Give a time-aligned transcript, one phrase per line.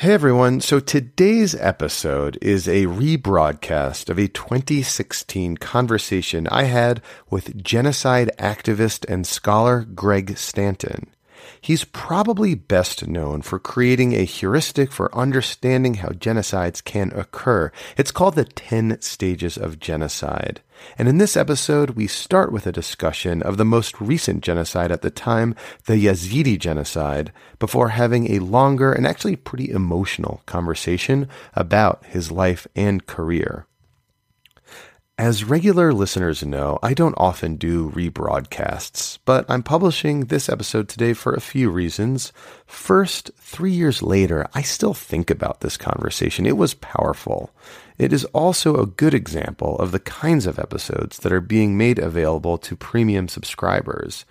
[0.00, 0.60] Hey everyone.
[0.60, 9.04] So today's episode is a rebroadcast of a 2016 conversation I had with genocide activist
[9.08, 11.08] and scholar Greg Stanton.
[11.60, 17.70] He's probably best known for creating a heuristic for understanding how genocides can occur.
[17.96, 20.60] It's called the 10 stages of genocide.
[20.96, 25.02] And in this episode, we start with a discussion of the most recent genocide at
[25.02, 25.54] the time,
[25.86, 32.66] the Yazidi genocide, before having a longer and actually pretty emotional conversation about his life
[32.74, 33.67] and career.
[35.18, 41.12] As regular listeners know, I don't often do rebroadcasts, but I'm publishing this episode today
[41.12, 42.32] for a few reasons.
[42.66, 46.46] First, three years later, I still think about this conversation.
[46.46, 47.50] It was powerful.
[47.98, 51.98] It is also a good example of the kinds of episodes that are being made
[51.98, 54.24] available to premium subscribers.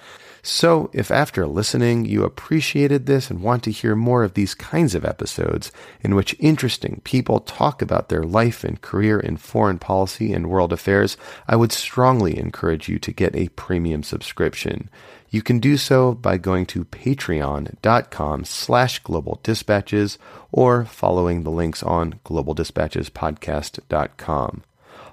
[0.50, 4.96] So, if after listening you appreciated this and want to hear more of these kinds
[4.96, 10.31] of episodes in which interesting people talk about their life and career in foreign policy
[10.31, 11.17] and world affairs,
[11.50, 14.89] I would strongly encourage you to get a premium subscription.
[15.30, 20.17] You can do so by going to patreon.com slash global dispatches
[20.54, 24.64] or following the links on globaldispatchespodcast.com.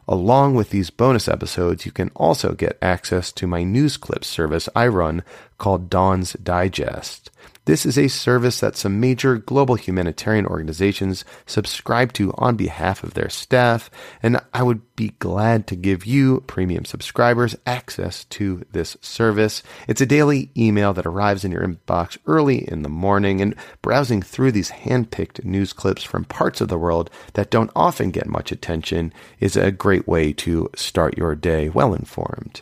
[0.07, 4.69] Along with these bonus episodes, you can also get access to my news clips service
[4.77, 5.23] I run
[5.57, 7.31] called Dawn's Digest.
[7.67, 13.15] This is a service that some major global humanitarian organizations subscribe to on behalf of
[13.15, 13.91] their staff,
[14.23, 19.63] and I would be glad to give you, premium subscribers, access to this service.
[19.89, 24.21] It's a daily email that arrives in your inbox early in the morning, and browsing
[24.21, 28.53] through these hand-picked news clips from parts of the world that don't often get much
[28.53, 32.61] attention is a great way to start your day well informed.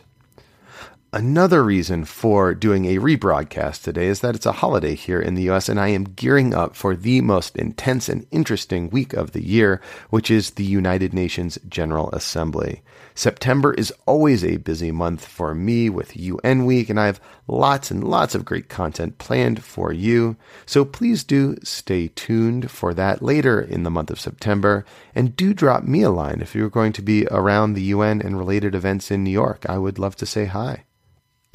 [1.15, 5.47] Another reason for doing a rebroadcast today is that it's a holiday here in the
[5.51, 9.45] US, and I am gearing up for the most intense and interesting week of the
[9.45, 12.81] year, which is the United Nations General Assembly.
[13.13, 17.91] September is always a busy month for me with UN Week, and I have lots
[17.91, 20.35] and lots of great content planned for you.
[20.65, 25.53] So please do stay tuned for that later in the month of September, and do
[25.53, 29.11] drop me a line if you're going to be around the UN and related events
[29.11, 29.67] in New York.
[29.69, 30.85] I would love to say hi.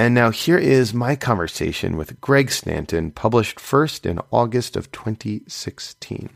[0.01, 6.31] And now here is my conversation with Greg Stanton, published first in August of 2016.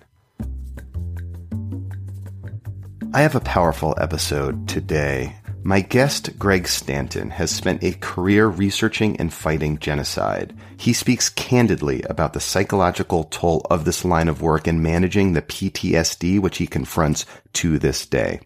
[3.15, 5.37] I have a powerful episode today.
[5.63, 10.57] My guest, Greg Stanton, has spent a career researching and fighting genocide.
[10.77, 15.43] He speaks candidly about the psychological toll of this line of work and managing the
[15.43, 18.41] PTSD which he confronts to this day.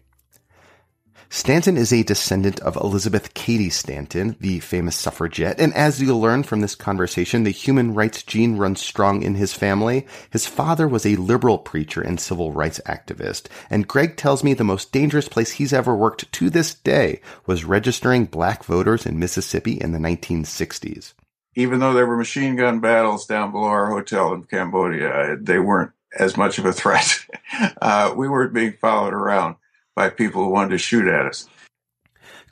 [1.29, 6.43] Stanton is a descendant of Elizabeth Cady Stanton, the famous suffragette, and as you'll learn
[6.43, 10.07] from this conversation, the human rights gene runs strong in his family.
[10.29, 14.63] His father was a liberal preacher and civil rights activist, and Greg tells me the
[14.63, 19.73] most dangerous place he's ever worked to this day was registering black voters in Mississippi
[19.73, 21.13] in the 1960s.
[21.55, 25.91] Even though there were machine gun battles down below our hotel in Cambodia, they weren't
[26.17, 27.19] as much of a threat.
[27.81, 29.55] Uh, we weren't being followed around
[29.97, 31.49] by people who wanted to shoot at us.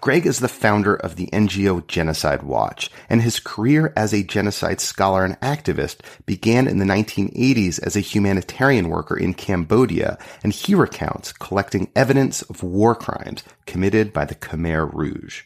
[0.02, 4.82] Greg is the founder of the NGO Genocide Watch, and his career as a genocide
[4.82, 10.76] scholar and activist began in the 1980s as a humanitarian worker in Cambodia, and he
[10.76, 15.44] recounts collecting evidence of war crimes committed by the Khmer Rouge.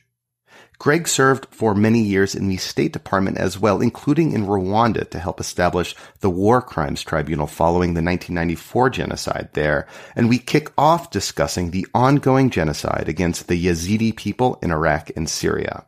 [0.79, 5.19] Greg served for many years in the State Department as well, including in Rwanda to
[5.19, 9.87] help establish the War Crimes Tribunal following the 1994 genocide there.
[10.15, 15.29] And we kick off discussing the ongoing genocide against the Yazidi people in Iraq and
[15.29, 15.85] Syria.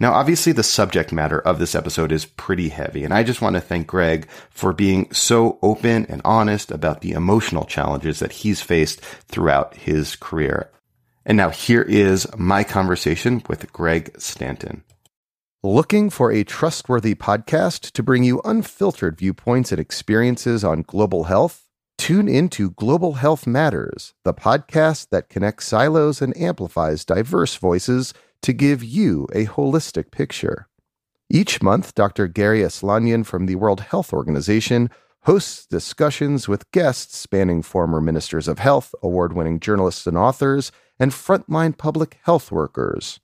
[0.00, 3.54] Now, obviously, the subject matter of this episode is pretty heavy, and I just want
[3.56, 8.62] to thank Greg for being so open and honest about the emotional challenges that he's
[8.62, 10.70] faced throughout his career.
[11.28, 14.82] And now here is my conversation with Greg Stanton.
[15.62, 21.66] Looking for a trustworthy podcast to bring you unfiltered viewpoints and experiences on global health?
[21.98, 28.54] Tune into Global Health Matters, the podcast that connects silos and amplifies diverse voices to
[28.54, 30.66] give you a holistic picture.
[31.28, 32.26] Each month, Dr.
[32.26, 34.88] Garry Aslanyan from the World Health Organization
[35.28, 41.12] hosts discussions with guests spanning former ministers of health, award winning journalists and authors, and
[41.12, 43.20] frontline public health workers.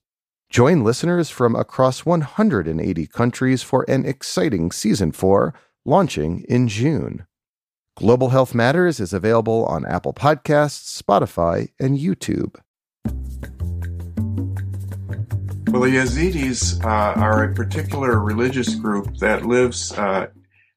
[0.50, 5.54] Join listeners from across 180 countries for an exciting season 4
[5.86, 7.26] launching in June.
[7.96, 12.56] Global Health Matters is available on Apple Podcasts, Spotify, and YouTube.
[15.72, 20.26] Well, the Yazidis uh, are a particular religious group that lives uh,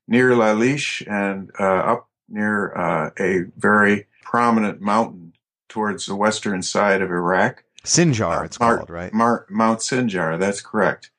[0.08, 5.34] near Lalish and uh, up near uh, a very prominent mountain
[5.70, 7.64] towards the western side of Iraq.
[7.84, 9.14] Sinjar, it's Mar- called, right?
[9.14, 11.12] Mar- Mount Sinjar, that's correct.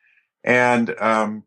[0.45, 1.45] And um,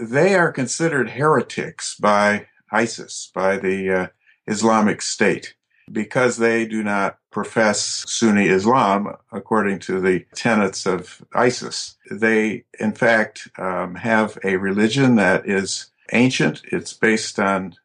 [0.00, 4.06] they are considered heretics by ISIS, by the uh,
[4.46, 5.54] Islamic State,
[5.90, 11.96] because they do not profess Sunni Islam according to the tenets of ISIS.
[12.10, 16.62] They, in fact, um, have a religion that is ancient.
[16.64, 17.76] It's based on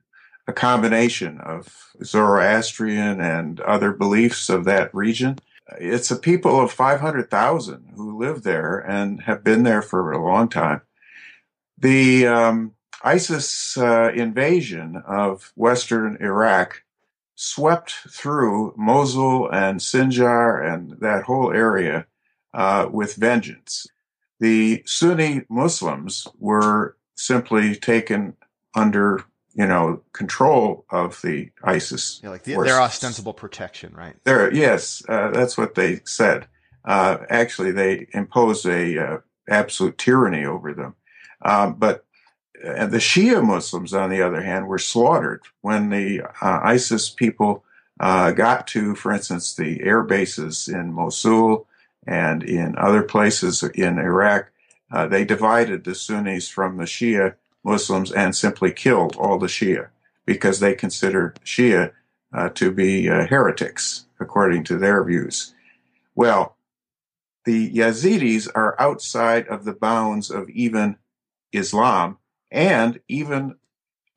[0.48, 5.40] a combination of Zoroastrian and other beliefs of that region.
[5.80, 10.50] It's a people of 500,000 who live there and have been there for a long
[10.50, 10.82] time.
[11.78, 12.74] The um,
[13.04, 16.84] ISIS uh, invasion of Western Iraq
[17.36, 22.06] swept through Mosul and Sinjar and that whole area
[22.54, 23.88] uh, with vengeance.
[24.40, 28.36] The Sunni Muslims were simply taken
[28.76, 29.24] under,
[29.54, 32.20] you know, control of the ISIS.
[32.24, 34.16] Yeah, like the, their ostensible protection, right?
[34.24, 36.48] There, yes, uh, that's what they said.
[36.86, 39.18] Uh, actually, they imposed a uh,
[39.50, 40.96] absolute tyranny over them.
[41.42, 42.06] Um, but
[42.64, 47.66] and the Shia Muslims, on the other hand, were slaughtered when the uh, ISIS people
[48.00, 51.68] uh, got to, for instance, the air bases in Mosul
[52.08, 54.50] and in other places in Iraq.
[54.94, 59.90] Uh, they divided the Sunnis from the Shia Muslims and simply killed all the Shia
[60.24, 61.92] because they considered Shia
[62.32, 65.56] uh, to be uh, heretics according to their views.
[66.14, 66.58] Well,
[67.46, 70.98] the Yazidis are outside of the bounds of even
[71.52, 72.20] Islam
[72.52, 73.56] and even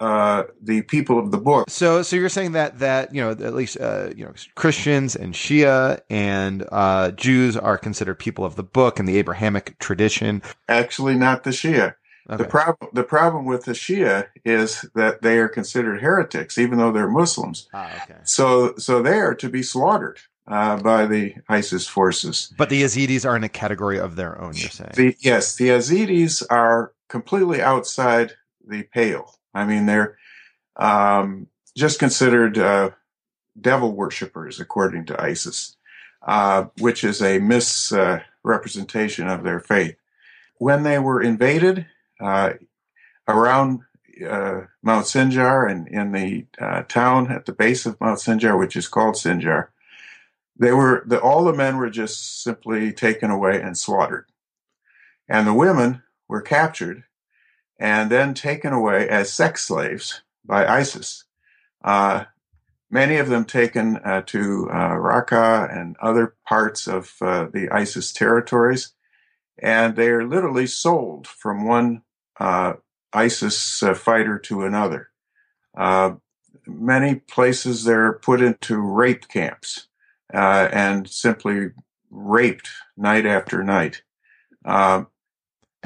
[0.01, 1.71] uh, the people of the book.
[1.71, 5.35] So, so you're saying that that you know at least uh, you know Christians and
[5.35, 10.43] Shia and uh, Jews are considered people of the book and the Abrahamic tradition.
[10.69, 11.95] Actually, not the Shia.
[12.29, 12.43] Okay.
[12.43, 16.93] The problem the problem with the Shia is that they are considered heretics, even though
[16.93, 17.69] they're Muslims.
[17.73, 18.21] Ah, okay.
[18.25, 20.21] So, so they are to be slaughtered.
[20.49, 22.55] Uh, by the ISIS forces.
[22.57, 24.93] But the Yazidis are in a category of their own, you're saying?
[24.95, 28.35] The, yes, the Yazidis are completely outside
[28.65, 29.35] the pale.
[29.57, 30.19] I mean, they're
[30.77, 32.91] um, just considered uh,
[33.59, 35.77] devil worshippers according to ISIS,
[36.27, 39.97] uh, which is a misrepresentation of their faith.
[40.59, 41.87] When they were invaded
[42.21, 42.55] uh,
[43.27, 43.81] around
[44.27, 48.77] uh, Mount Sinjar and in the uh, town at the base of Mount Sinjar, which
[48.77, 49.69] is called Sinjar,
[50.59, 54.27] they were the, all the men were just simply taken away and slaughtered,
[55.29, 57.05] and the women were captured
[57.79, 61.25] and then taken away as sex slaves by ISIS.
[61.85, 62.25] Uh,
[62.91, 68.13] many of them taken uh, to uh, Raqqa and other parts of uh, the ISIS
[68.13, 68.93] territories,
[69.59, 72.03] and they are literally sold from one
[72.39, 72.75] uh,
[73.13, 75.11] ISIS uh, fighter to another.
[76.69, 79.87] many places they're put into rape camps
[80.31, 81.71] and simply
[82.11, 84.03] raped night after night.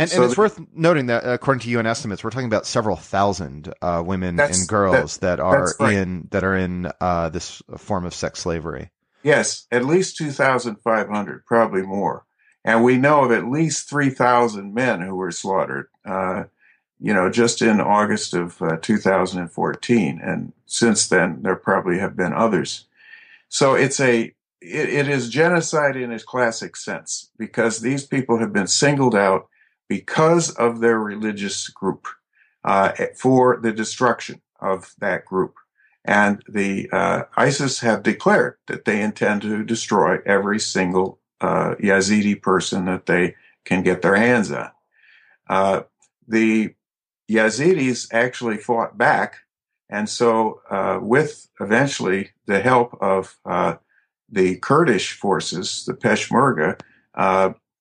[0.01, 2.67] And, so and it's the, worth noting that according to UN estimates, we're talking about
[2.67, 5.93] several thousand uh, women and girls that, that are right.
[5.93, 8.91] in that are in uh, this form of sex slavery.
[9.23, 12.25] Yes, at least two thousand five hundred, probably more.
[12.65, 15.89] And we know of at least three thousand men who were slaughtered.
[16.03, 16.45] Uh,
[16.99, 22.33] you know, just in August of uh, 2014, and since then there probably have been
[22.33, 22.87] others.
[23.51, 28.55] So it's a it, it is genocide in its classic sense because these people have
[28.55, 29.50] been singled out
[29.91, 32.07] because of their religious group
[32.65, 35.57] uh, for the destruction of that group.
[36.05, 42.41] And the uh, ISIS have declared that they intend to destroy every single uh, Yazidi
[42.41, 44.71] person that they can get their hands on.
[45.49, 45.83] Uh,
[46.29, 46.75] the
[47.29, 49.39] Yazidis actually fought back,
[49.89, 53.75] and so uh, with eventually the help of uh,
[54.31, 56.79] the Kurdish forces, the Peshmerga,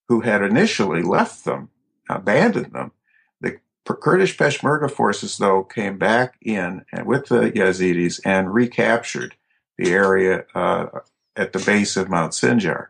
[0.08, 1.70] who had initially left them
[2.10, 2.92] abandoned them.
[3.42, 3.60] The
[3.96, 9.36] Kurdish Peshmerga forces, though, came back in and with the Yazidis and recaptured
[9.78, 10.88] the area uh,
[11.36, 12.88] at the base of Mount Sinjar.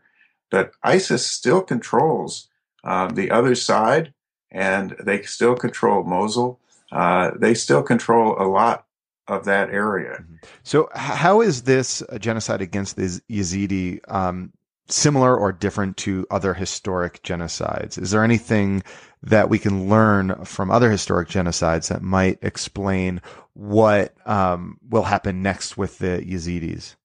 [0.49, 2.49] But ISIS still controls
[2.83, 4.13] uh, the other side,
[4.51, 6.59] and they still control Mosul.
[6.91, 8.85] Uh, they still control a lot
[9.27, 10.17] of that area.
[10.21, 10.35] Mm-hmm.
[10.63, 14.51] So, how is this genocide against the Yazidi um,
[14.91, 17.97] similar or different to other historic genocides?
[18.01, 18.83] Is there anything
[19.21, 23.21] that we can learn from other historic genocides that might explain
[23.53, 26.95] what um, will happen next with the Yazidis?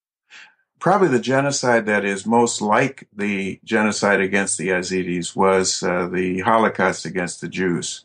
[0.79, 6.41] Probably the genocide that is most like the genocide against the Yazidis was uh, the
[6.41, 8.05] Holocaust against the Jews.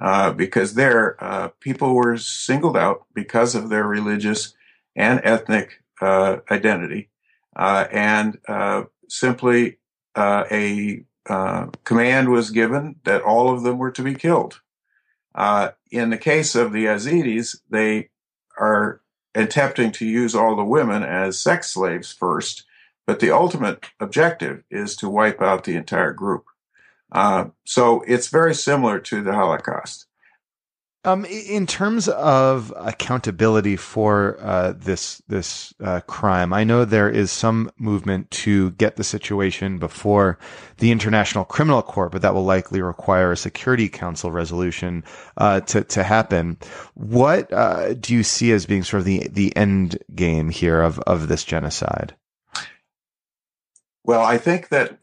[0.00, 4.54] uh, because there uh, people were singled out because of their religious
[4.96, 7.08] and ethnic uh, identity,
[7.54, 9.78] uh, and uh, simply
[10.14, 11.04] uh, a
[11.84, 14.60] command was given that all of them were to be killed.
[15.90, 18.08] in the case of the Yazidis, they
[18.58, 19.00] are
[19.34, 22.64] attempting to use all the women as sex slaves first,
[23.06, 26.44] but the ultimate objective is to wipe out the entire group.
[27.12, 30.06] Uh, so it's very similar to the Holocaust.
[31.02, 37.30] Um, in terms of accountability for uh, this this uh, crime, I know there is
[37.30, 40.38] some movement to get the situation before
[40.76, 45.02] the International Criminal Court, but that will likely require a Security Council resolution
[45.38, 46.58] uh, to to happen.
[46.92, 50.98] What uh, do you see as being sort of the the end game here of
[51.00, 52.14] of this genocide?
[54.04, 54.98] Well, I think that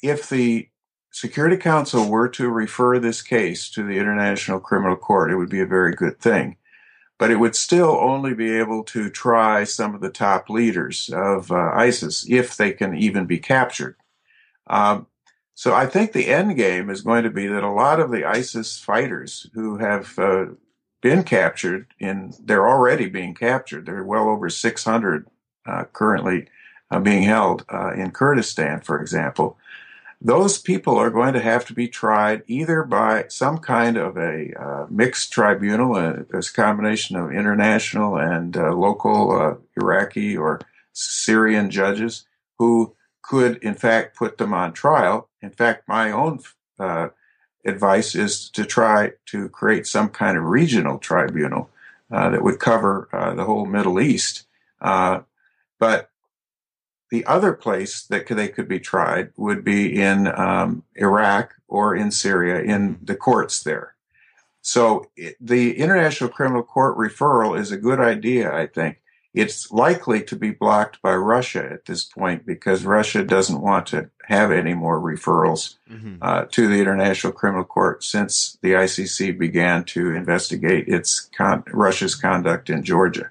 [0.00, 0.69] if the
[1.10, 5.60] Security Council were to refer this case to the International Criminal Court, it would be
[5.60, 6.56] a very good thing.
[7.18, 11.50] But it would still only be able to try some of the top leaders of
[11.50, 13.96] uh, ISIS if they can even be captured.
[14.68, 15.06] Um,
[15.54, 18.24] so I think the end game is going to be that a lot of the
[18.24, 20.46] ISIS fighters who have uh,
[21.02, 23.84] been captured, in they're already being captured.
[23.84, 25.26] There are well over 600
[25.66, 26.46] uh, currently
[26.90, 29.58] uh, being held uh, in Kurdistan, for example
[30.20, 34.52] those people are going to have to be tried either by some kind of a
[34.60, 40.60] uh, mixed tribunal, uh, there's a combination of international and uh, local uh, Iraqi or
[40.92, 42.26] Syrian judges
[42.58, 45.30] who could, in fact, put them on trial.
[45.40, 46.40] In fact, my own
[46.78, 47.08] uh,
[47.64, 51.70] advice is to try to create some kind of regional tribunal
[52.10, 54.46] uh, that would cover the whole Middle East.
[54.80, 56.09] but
[57.10, 62.10] the other place that they could be tried would be in um, Iraq or in
[62.10, 63.94] Syria in the courts there.
[64.62, 69.00] So it, the International Criminal Court referral is a good idea, I think.
[69.32, 74.10] It's likely to be blocked by Russia at this point because Russia doesn't want to
[74.24, 76.16] have any more referrals mm-hmm.
[76.20, 82.16] uh, to the International Criminal Court since the ICC began to investigate its con- Russia's
[82.16, 83.30] conduct in Georgia.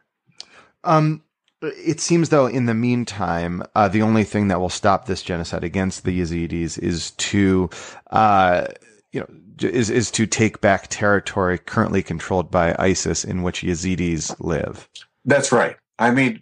[0.85, 1.21] Um,
[1.61, 5.63] it seems, though, in the meantime, uh, the only thing that will stop this genocide
[5.63, 7.69] against the Yazidis is to,
[8.11, 8.67] uh,
[9.11, 9.27] you know,
[9.61, 14.87] is is to take back territory currently controlled by ISIS in which Yazidis live.
[15.25, 15.75] That's right.
[15.97, 16.41] I mean,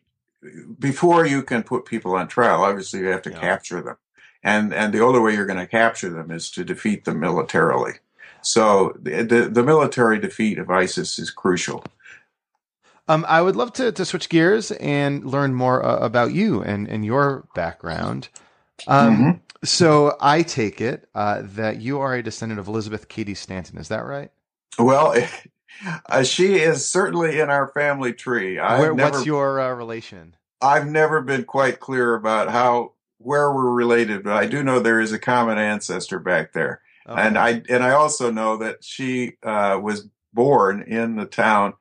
[0.77, 3.39] before you can put people on trial, obviously you have to yeah.
[3.39, 3.97] capture them,
[4.43, 7.93] and and the only way you're going to capture them is to defeat them militarily.
[8.41, 11.83] So the, the, the military defeat of ISIS is crucial.
[13.07, 16.87] Um, I would love to, to switch gears and learn more uh, about you and,
[16.87, 18.27] and your background.
[18.85, 19.31] Um, mm-hmm.
[19.63, 23.77] So I take it uh, that you are a descendant of Elizabeth Cady Stanton.
[23.77, 24.31] Is that right?
[24.77, 25.15] Well,
[26.05, 28.57] uh, she is certainly in our family tree.
[28.57, 30.35] Where, never, what's your uh, relation?
[30.61, 34.99] I've never been quite clear about how where we're related, but I do know there
[34.99, 37.19] is a common ancestor back there, okay.
[37.19, 41.73] and I and I also know that she uh, was born in the town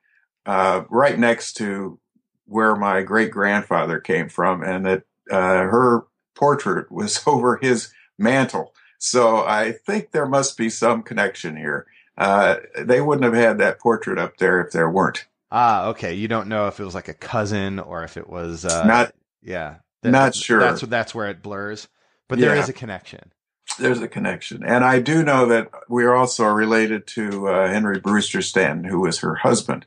[0.47, 1.99] uh, right next to
[2.47, 8.73] where my great grandfather came from, and that uh, her portrait was over his mantle.
[8.99, 11.87] So I think there must be some connection here.
[12.17, 15.27] Uh, they wouldn't have had that portrait up there if there weren't.
[15.51, 16.15] Ah, okay.
[16.15, 19.15] You don't know if it was like a cousin or if it was uh, not.
[19.43, 20.61] Yeah, that, not sure.
[20.61, 21.89] That's that's where it blurs,
[22.29, 22.63] but there yeah.
[22.63, 23.33] is a connection.
[23.79, 28.01] There's a connection, and I do know that we are also related to uh, Henry
[28.01, 29.87] Brewster Stanton, who was her husband.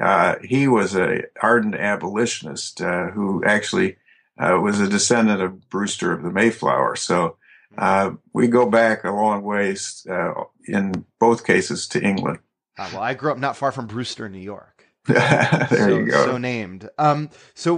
[0.00, 3.96] Uh, he was a ardent abolitionist uh, who actually
[4.38, 6.96] uh, was a descendant of Brewster of the Mayflower.
[6.96, 7.36] So
[7.76, 10.32] uh, we go back a long ways uh,
[10.66, 12.38] in both cases to England.
[12.78, 14.86] Ah, well, I grew up not far from Brewster, New York.
[15.06, 16.24] there so, you go.
[16.24, 16.88] So named.
[16.96, 17.76] Um, so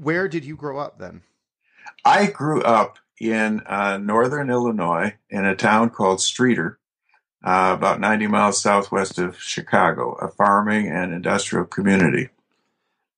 [0.00, 1.22] where did you grow up then?
[2.04, 6.76] I grew up in northern Illinois in a town called Streator
[7.46, 12.28] uh, about 90 miles southwest of Chicago, a farming and industrial community.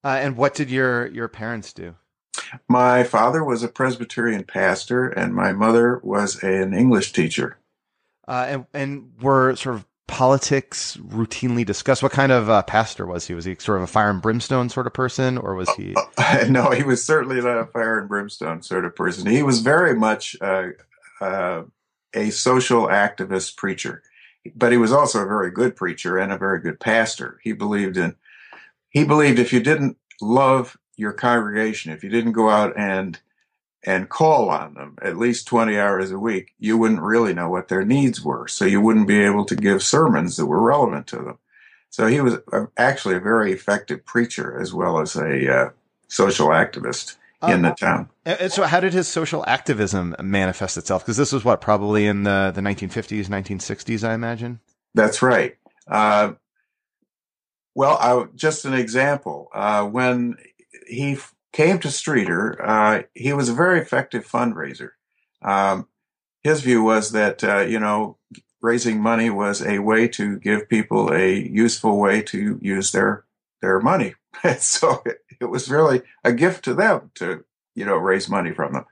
[0.05, 1.95] Uh, and what did your your parents do?
[2.69, 7.59] My father was a Presbyterian pastor, and my mother was an English teacher.
[8.29, 12.03] Uh, and and were sort of politics routinely discussed?
[12.03, 13.35] What kind of uh, pastor was he?
[13.35, 15.97] Was he sort of a fire and brimstone sort of person, or was he?
[16.17, 19.27] Uh, no, he was certainly not a fire and brimstone sort of person.
[19.27, 20.69] He was very much uh,
[21.21, 21.63] uh
[22.15, 24.03] a social activist preacher
[24.55, 27.41] but he was also a very good preacher and a very good pastor.
[27.43, 28.15] He believed in,
[28.91, 33.19] he believed if you didn't love your congregation, if you didn't go out and
[33.85, 37.69] and call on them at least 20 hours a week, you wouldn't really know what
[37.69, 38.49] their needs were.
[38.49, 41.39] So you wouldn't be able to give sermons that were relevant to them.
[41.91, 42.39] So he was
[42.77, 45.71] actually a very effective preacher as well as a uh,
[46.09, 47.17] social activist
[47.49, 48.11] in the town.
[48.29, 51.03] And so, how did his social activism manifest itself?
[51.03, 54.61] Because this was what probably in the the 1950s, 1960s, I imagine.
[54.95, 55.57] That's right.
[55.87, 56.33] Uh,
[57.75, 59.49] well, I, just an example.
[59.55, 60.37] Uh, when
[60.87, 64.91] he f- came to Streator, uh, he was a very effective fundraiser.
[65.41, 65.89] Um,
[66.43, 68.19] his view was that uh, you know
[68.61, 73.25] raising money was a way to give people a useful way to use their
[73.63, 74.17] their money.
[74.59, 77.47] so it, it was really a gift to them to
[77.79, 78.85] you know raise money from them.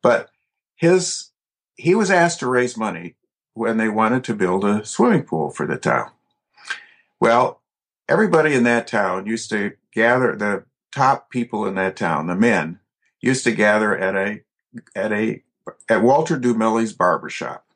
[0.00, 0.30] But
[0.76, 1.30] his
[1.76, 3.16] he was asked to raise money
[3.54, 6.10] when they wanted to build a swimming pool for the town.
[7.20, 7.60] Well,
[8.08, 12.80] everybody in that town used to gather the top people in that town, the men,
[13.20, 14.42] used to gather at a
[14.96, 15.42] at a
[15.88, 17.66] at Walter Dumeli's barber shop.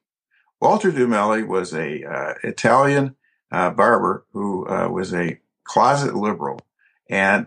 [0.61, 3.15] Walter Dumeli was a uh, Italian
[3.53, 6.61] uh, barber who uh, was a closet liberal,
[7.11, 7.47] and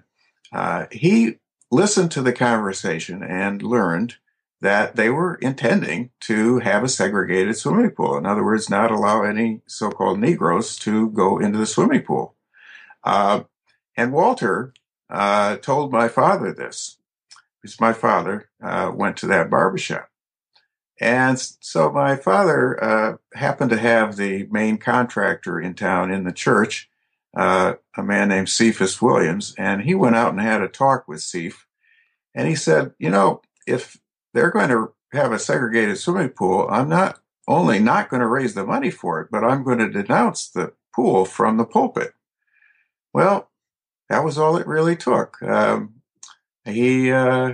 [0.53, 1.37] uh, he
[1.71, 4.15] listened to the conversation and learned
[4.61, 8.17] that they were intending to have a segregated swimming pool.
[8.17, 12.35] In other words, not allow any so-called Negroes to go into the swimming pool.
[13.03, 13.43] Uh,
[13.95, 14.73] and Walter
[15.09, 16.97] uh, told my father this,
[17.61, 18.49] because my father
[18.93, 20.09] went to that barbershop.
[21.01, 26.33] And so my father uh, happened to have the main contractor in town in the
[26.33, 26.89] church,
[27.39, 31.21] uh, a man named Cephas Williams, and he went out and had a talk with
[31.21, 31.65] Cephas.
[32.35, 33.97] And he said, you know, if
[34.33, 38.55] they're going to have a segregated swimming pool, I'm not only not going to raise
[38.55, 42.13] the money for it, but I'm going to denounce the pool from the pulpit.
[43.13, 43.49] Well,
[44.09, 45.41] that was all it really took.
[45.41, 46.01] Um,
[46.65, 47.53] he uh,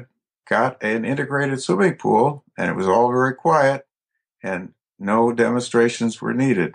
[0.50, 3.86] got an integrated swimming pool, and it was all very quiet,
[4.42, 6.74] and no demonstrations were needed.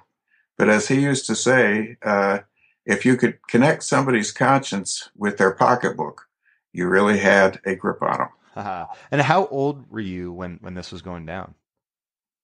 [0.56, 2.40] But as he used to say, uh,
[2.86, 6.26] if you could connect somebody's conscience with their pocketbook,
[6.72, 8.86] you really had a grip on them.
[9.10, 11.54] and how old were you when, when this was going down?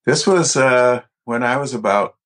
[0.05, 2.17] This was uh, when I was about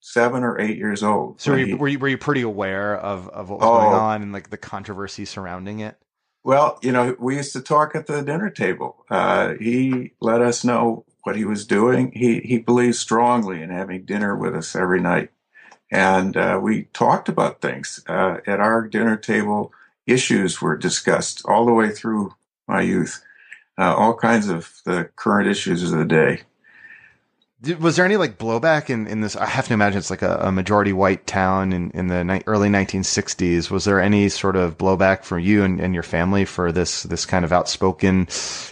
[0.00, 1.40] seven or eight years old.
[1.40, 3.78] So were you, he, were you, were you pretty aware of, of what was oh,
[3.80, 5.96] going on and like the controversy surrounding it?
[6.42, 9.04] Well, you know, we used to talk at the dinner table.
[9.10, 12.12] Uh, he let us know what he was doing.
[12.12, 15.30] He he believed strongly in having dinner with us every night,
[15.90, 19.72] and uh, we talked about things uh, at our dinner table.
[20.06, 22.34] Issues were discussed all the way through
[22.66, 23.22] my youth,
[23.78, 26.42] uh, all kinds of the current issues of the day.
[27.62, 29.36] Did, was there any like blowback in, in this?
[29.36, 32.42] I have to imagine it's like a, a majority white town in, in the ni-
[32.46, 33.70] early 1960s.
[33.70, 37.26] Was there any sort of blowback from you and, and your family for this this
[37.26, 38.28] kind of outspoken,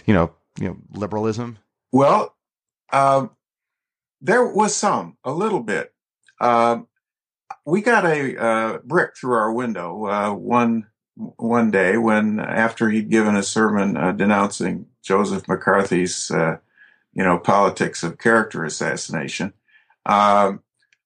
[0.07, 1.59] you know, you know, liberalism?
[1.91, 2.35] Well,
[2.91, 3.31] um,
[4.21, 5.93] there was some, a little bit.
[6.41, 6.87] Um,
[7.69, 13.09] we got a uh, brick through our window uh, one one day when, after he'd
[13.09, 16.57] given a sermon uh, denouncing Joseph McCarthy's uh,
[17.13, 19.53] you know, politics of character assassination.
[20.05, 20.61] Um,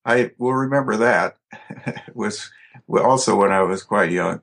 [0.05, 1.37] I will remember that
[2.13, 2.51] was
[2.89, 4.41] also when I was quite young,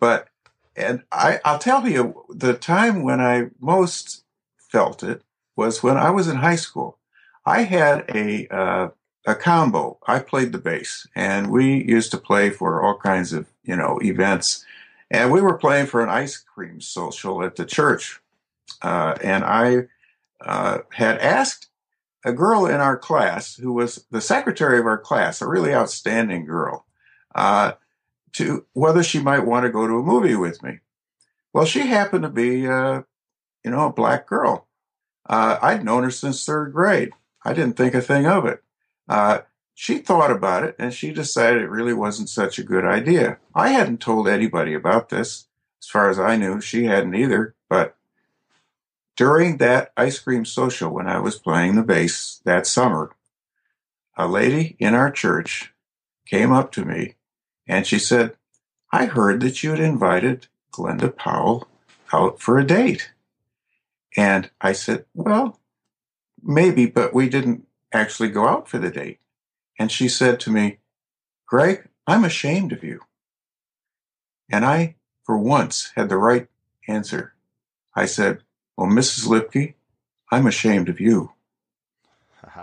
[0.00, 0.28] but
[0.74, 4.24] and I, I'll tell you the time when I most
[4.58, 5.22] felt it
[5.54, 6.98] was when I was in high school.
[7.44, 8.88] I had a uh,
[9.26, 9.98] a combo.
[10.06, 13.98] I played the bass, and we used to play for all kinds of you know
[14.02, 14.64] events.
[15.10, 18.20] And we were playing for an ice cream social at the church,
[18.80, 19.88] uh, and I
[20.40, 21.68] uh, had asked
[22.24, 26.44] a girl in our class who was the secretary of our class, a really outstanding
[26.44, 26.86] girl,
[27.34, 27.72] uh,
[28.32, 30.78] to whether she might want to go to a movie with me.
[31.52, 33.02] Well, she happened to be, uh,
[33.64, 34.66] you know, a black girl.
[35.28, 37.10] Uh, I'd known her since third grade.
[37.44, 38.62] I didn't think a thing of it.
[39.08, 39.40] Uh,
[39.74, 43.38] she thought about it and she decided it really wasn't such a good idea.
[43.54, 45.46] I hadn't told anybody about this.
[45.82, 47.96] As far as I knew, she hadn't either, but
[49.16, 53.10] during that ice cream social, when I was playing the bass that summer,
[54.16, 55.72] a lady in our church
[56.26, 57.16] came up to me
[57.66, 58.36] and she said,
[58.92, 61.66] I heard that you had invited Glenda Powell
[62.12, 63.12] out for a date.
[64.16, 65.58] And I said, Well,
[66.42, 69.18] maybe, but we didn't actually go out for the date.
[69.78, 70.78] And she said to me,
[71.46, 73.00] Greg, I'm ashamed of you.
[74.50, 76.48] And I, for once, had the right
[76.88, 77.34] answer.
[77.94, 78.42] I said,
[78.76, 79.26] well, Mrs.
[79.26, 79.74] Lipke,
[80.30, 81.32] I'm ashamed of you.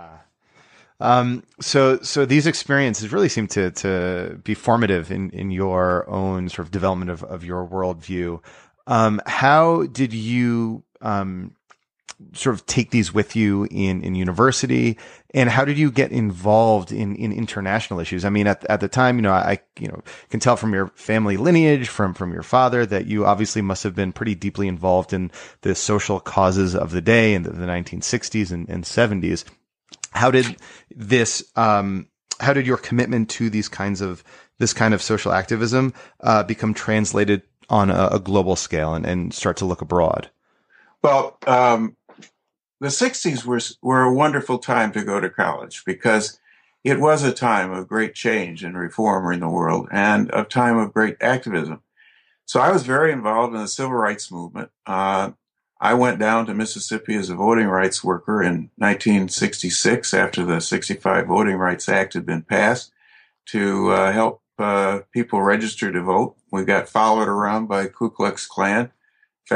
[1.02, 6.50] Um, so, so these experiences really seem to, to be formative in, in your own
[6.50, 8.42] sort of development of, of your worldview.
[8.86, 11.56] Um, how did you, um,
[12.32, 14.98] sort of take these with you in, in university?
[15.32, 18.24] And how did you get involved in, in international issues?
[18.24, 20.88] I mean, at, at the time, you know, I, you know, can tell from your
[20.88, 25.12] family lineage, from, from your father that you obviously must have been pretty deeply involved
[25.12, 25.30] in
[25.62, 29.44] the social causes of the day in the, the 1960s and, and 70s.
[30.12, 30.56] How did
[30.90, 32.08] this, um,
[32.40, 34.24] how did your commitment to these kinds of
[34.58, 39.32] this kind of social activism uh, become translated on a, a global scale and, and,
[39.32, 40.30] start to look abroad?
[41.02, 41.96] Well, um,
[42.80, 46.40] the 60s were, were a wonderful time to go to college because
[46.82, 50.78] it was a time of great change and reform in the world and a time
[50.78, 51.82] of great activism.
[52.46, 54.70] So I was very involved in the civil rights movement.
[54.86, 55.32] Uh,
[55.80, 61.26] I went down to Mississippi as a voting rights worker in 1966 after the 65
[61.26, 62.92] Voting Rights Act had been passed
[63.46, 66.36] to uh, help uh, people register to vote.
[66.50, 68.80] We got followed around by Ku Klux Klan.
[68.80, 68.90] In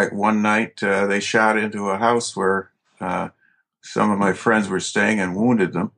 [0.00, 3.28] fact, one night uh, they shot into a house where uh,
[3.82, 5.92] some of my friends were staying and wounded them.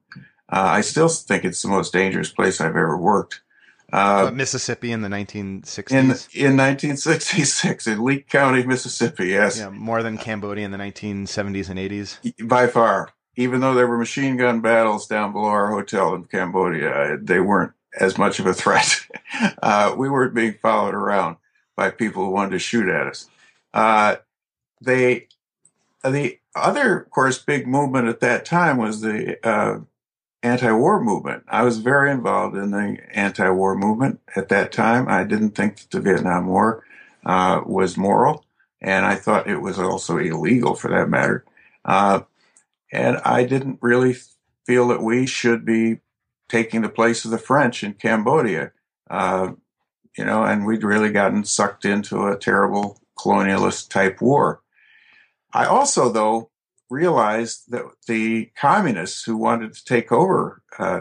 [0.49, 3.43] Uh, I still think it's the most dangerous place I've ever worked.
[3.93, 5.91] Uh, Mississippi in the 1960s.
[5.91, 9.59] In, in 1966, in Leake County, Mississippi, yes.
[9.59, 12.49] Yeah, more than Cambodia in the 1970s and 80s.
[12.49, 17.19] By far, even though there were machine gun battles down below our hotel in Cambodia,
[17.21, 19.01] they weren't as much of a threat.
[19.63, 21.37] Uh, we weren't being followed around
[21.77, 23.29] by people who wanted to shoot at us.
[23.75, 24.17] Uh,
[24.81, 25.27] they,
[26.03, 29.81] the other, of course, big movement at that time was the uh,
[30.43, 31.45] anti-war movement.
[31.49, 35.09] I was very involved in the anti-war movement at that time.
[35.09, 36.85] I didn't think that the Vietnam War
[37.25, 38.45] uh, was moral,
[38.81, 41.45] and I thought it was also illegal, for that matter.
[41.85, 42.21] Uh,
[42.93, 44.17] and I didn't really
[44.65, 46.01] feel that we should be
[46.49, 48.73] taking the place of the French in Cambodia.
[49.11, 49.53] Uh,
[50.17, 54.61] you know, and we'd really gotten sucked into a terrible colonialist type war.
[55.57, 56.51] I also, though,
[56.91, 61.01] realized that the communists who wanted to take over uh,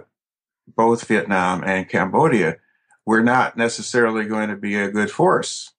[0.66, 2.58] both Vietnam and Cambodia
[3.06, 5.74] were not necessarily going to be a good force.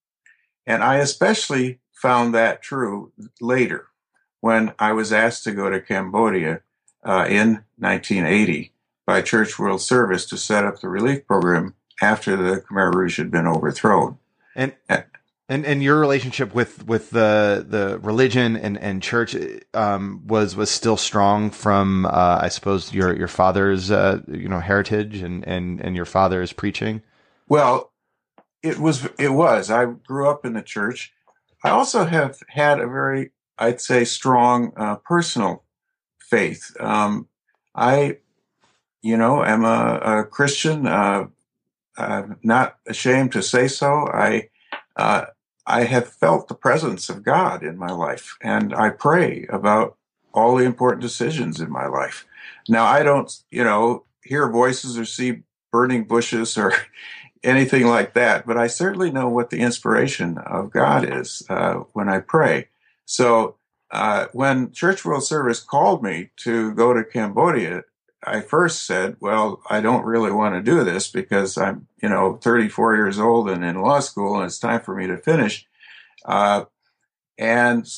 [0.67, 3.87] And I especially found that true later
[4.41, 6.61] when I was asked to go to Cambodia
[7.03, 8.73] uh, in 1980
[9.07, 13.31] by Church World Service to set up the relief program after the Khmer Rouge had
[13.31, 14.19] been overthrown.
[14.55, 15.05] And and
[15.49, 19.37] and and your relationship with with the the religion and and church
[19.75, 24.61] um, was was still strong from uh, I suppose your your father's uh, you know
[24.61, 27.03] heritage and and and your father's preaching.
[27.49, 27.93] Well,
[28.63, 29.71] it was it was.
[29.71, 31.13] I grew up in the church.
[31.63, 35.65] I also have had a very I'd say strong uh, personal
[36.19, 36.77] faith.
[36.81, 37.29] Um,
[37.75, 38.19] I,
[39.03, 40.87] you know, am a, a Christian.
[40.87, 41.27] Uh,
[41.97, 44.07] I'm not ashamed to say so.
[44.13, 44.49] I
[44.97, 45.27] uh,
[45.67, 49.97] I have felt the presence of God in my life, and I pray about
[50.33, 52.27] all the important decisions in my life.
[52.69, 56.73] Now, I don't, you know, hear voices or see burning bushes or
[57.43, 62.09] anything like that, but I certainly know what the inspiration of God is uh, when
[62.09, 62.69] I pray.
[63.05, 63.57] So,
[63.93, 67.85] uh, when Church World Service called me to go to Cambodia,
[68.27, 72.39] I first said, well, I don't really want to do this because I'm, you know,
[72.43, 75.67] 34 years old and in law school and it's time for me to finish.
[76.25, 76.65] Uh,
[77.39, 77.89] and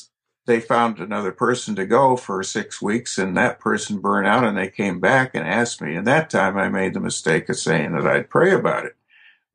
[0.45, 4.57] they found another person to go for six weeks and that person burned out and
[4.57, 5.95] they came back and asked me.
[5.95, 8.95] And that time I made the mistake of saying that I'd pray about it.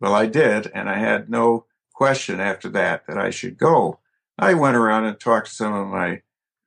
[0.00, 0.70] Well, I did.
[0.74, 4.00] And I had no question after that that I should go.
[4.38, 6.22] I went around and talked to some of my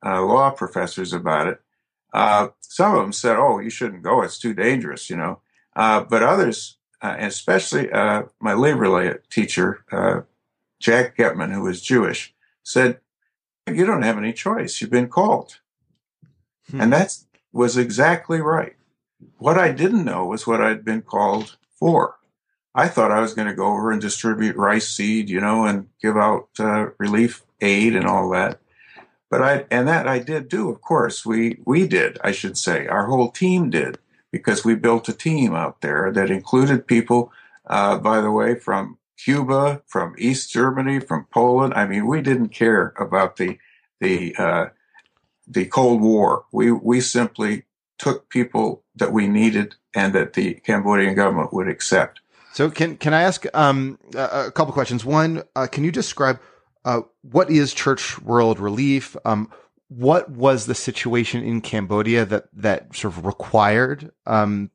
[0.06, 1.60] uh, law professors about it.
[2.14, 5.42] Uh, some of them said, "Oh, you shouldn't go; it's too dangerous," you know.
[5.76, 10.22] Uh, but others, uh, especially uh, my labor teacher, uh,
[10.80, 13.00] Jack Getman, who was Jewish, said,
[13.68, 14.80] "You don't have any choice.
[14.80, 15.60] You've been called,"
[16.72, 16.82] hmm.
[16.82, 17.18] and that
[17.52, 18.76] was exactly right.
[19.38, 22.18] What I didn't know was what I'd been called for.
[22.76, 25.88] I thought I was going to go over and distribute rice seed, you know, and
[26.00, 28.60] give out uh, relief aid and all that.
[29.30, 31.26] But I, and that I did do, of course.
[31.26, 32.88] We, we did, I should say.
[32.88, 33.98] Our whole team did,
[34.32, 37.32] because we built a team out there that included people,
[37.66, 41.74] uh, by the way, from Cuba, from East Germany, from Poland.
[41.74, 43.58] I mean, we didn't care about the,
[44.00, 44.68] the, uh,
[45.48, 46.46] the Cold War.
[46.52, 47.64] We, we simply
[47.98, 52.22] took people that we needed and that the Cambodian government would accept.
[52.54, 55.06] So can can I ask um, a, couple questions?
[55.06, 56.40] One, uh, can you describe
[56.88, 59.18] uh, what is Church World Relief?
[59.26, 59.52] Um,
[59.90, 64.72] what was the situation in Cambodia that that sort of required um,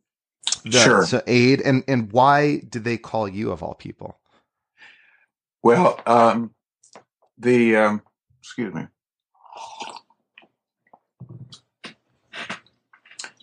[0.63, 1.07] the, sure.
[1.07, 4.19] the aid, and and why did they call you of all people?
[5.63, 6.55] Well, um,
[7.39, 8.03] the um,
[8.41, 8.89] excuse me.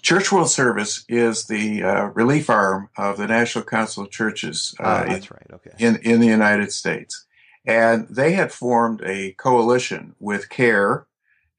[0.04, 5.06] Church World Service is the uh, relief arm of the National Council of Churches uh,
[5.06, 5.48] oh, that's in, right.
[5.54, 5.72] Okay.
[5.80, 7.26] in, in the United States.
[7.70, 11.06] And they had formed a coalition with CARE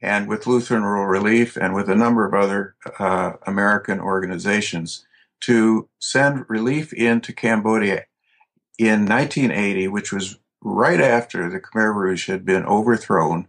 [0.03, 5.07] and with Lutheran World Relief and with a number of other uh, American organizations
[5.43, 8.07] to send relief into Cambodia
[8.77, 13.47] in 1980, which was right after the Khmer Rouge had been overthrown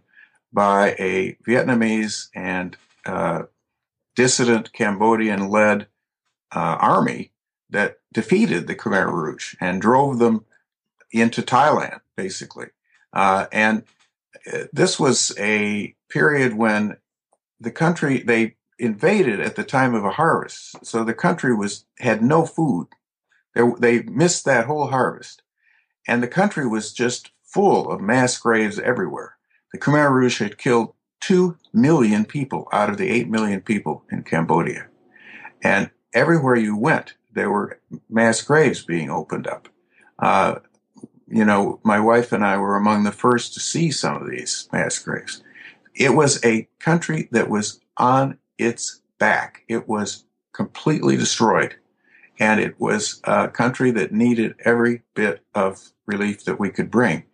[0.52, 3.42] by a Vietnamese and uh,
[4.14, 5.88] dissident Cambodian led
[6.54, 7.32] uh, army
[7.70, 10.44] that defeated the Khmer Rouge and drove them
[11.12, 12.68] into Thailand, basically.
[13.12, 13.84] Uh, and
[14.52, 16.96] uh, this was a period when
[17.60, 20.84] the country, they invaded at the time of a harvest.
[20.84, 22.88] So the country was, had no food.
[23.54, 25.42] They, they missed that whole harvest.
[26.08, 29.36] And the country was just full of mass graves everywhere.
[29.72, 34.24] The Khmer Rouge had killed 2 million people out of the 8 million people in
[34.24, 34.86] Cambodia.
[35.62, 39.68] And everywhere you went, there were mass graves being opened up.
[40.18, 40.56] Uh,
[41.32, 44.68] you know, my wife and I were among the first to see some of these
[44.70, 45.42] mass graves.
[45.94, 49.62] It was a country that was on its back.
[49.66, 51.74] It was completely destroyed.
[52.38, 57.24] And it was a country that needed every bit of relief that we could bring.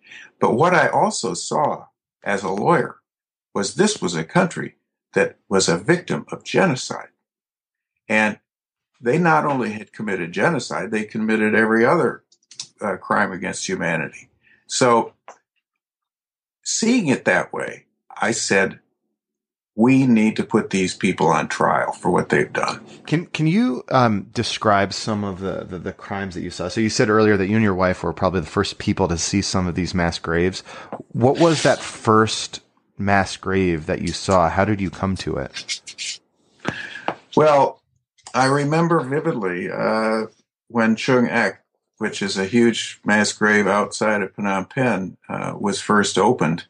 [0.41, 1.87] But what I also saw
[2.23, 3.01] as a lawyer
[3.53, 4.77] was this was a country
[5.15, 7.09] that was a victim of genocide.
[8.09, 8.39] And
[9.01, 12.23] they not only had committed genocide, they committed every other
[12.81, 14.29] uh, crime against humanity.
[14.67, 15.15] So,
[16.65, 17.87] seeing it that way,
[18.21, 18.81] I said,
[19.79, 22.85] we need to put these people on trial for what they've done.
[23.07, 26.67] Can Can you um, describe some of the, the, the crimes that you saw?
[26.67, 29.17] So you said earlier that you and your wife were probably the first people to
[29.17, 30.65] see some of these mass graves.
[31.13, 32.61] What was that first
[32.99, 34.49] mass grave that you saw?
[34.49, 36.21] How did you come to it?
[37.37, 37.81] Well,
[38.35, 40.27] I remember vividly uh,
[40.67, 41.63] when Choeung Ek,
[41.99, 46.67] which is a huge mass grave outside of Phnom Penh, uh, was first opened.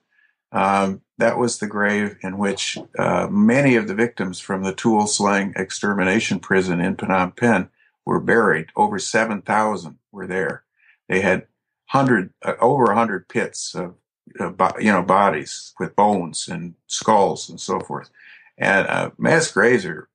[0.51, 5.07] Um, that was the grave in which uh, many of the victims from the Tuol
[5.07, 7.69] Sleng extermination prison in Phnom Penh
[8.07, 8.69] were buried.
[8.75, 10.65] Over 7,000 were there.
[11.09, 11.47] They had
[11.87, 13.95] hundred, uh, over 100 pits of
[14.39, 18.11] you know, bodies with bones and skulls and so forth.
[18.57, 20.09] And uh, mass graves are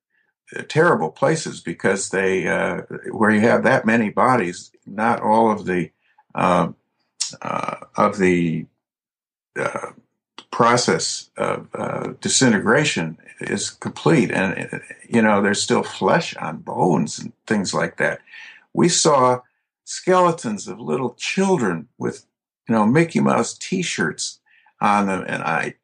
[0.56, 5.66] uh, terrible places because they, uh, where you have that many bodies, not all of
[5.66, 5.90] the
[6.34, 6.76] um,
[7.40, 8.66] uh, of the
[9.58, 9.90] uh,
[10.50, 11.68] process of
[12.20, 18.20] disintegration is complete, and you know there's still flesh on bones and things like that.
[18.72, 19.40] We saw
[19.84, 22.26] skeletons of little children with
[22.68, 24.40] you know, Mickey Mouse T-shirts
[24.80, 25.74] on them, and I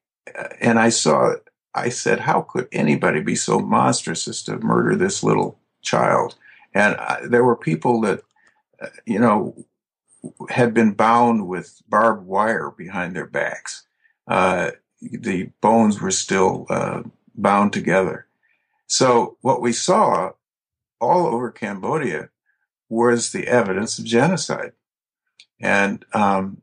[0.61, 1.35] and I saw.
[1.75, 6.37] I said, "How could anybody be so monstrous as to murder this little child?"
[6.75, 8.23] And I, there were people that, uh,
[9.07, 9.55] you know,
[10.49, 13.87] had been bound with barbed wire behind their backs.
[14.27, 17.03] Uh, the bones were still uh,
[17.35, 18.27] bound together.
[18.87, 20.33] So what we saw
[21.01, 22.29] all over Cambodia
[22.89, 24.73] was the evidence of genocide.
[25.61, 26.63] And um,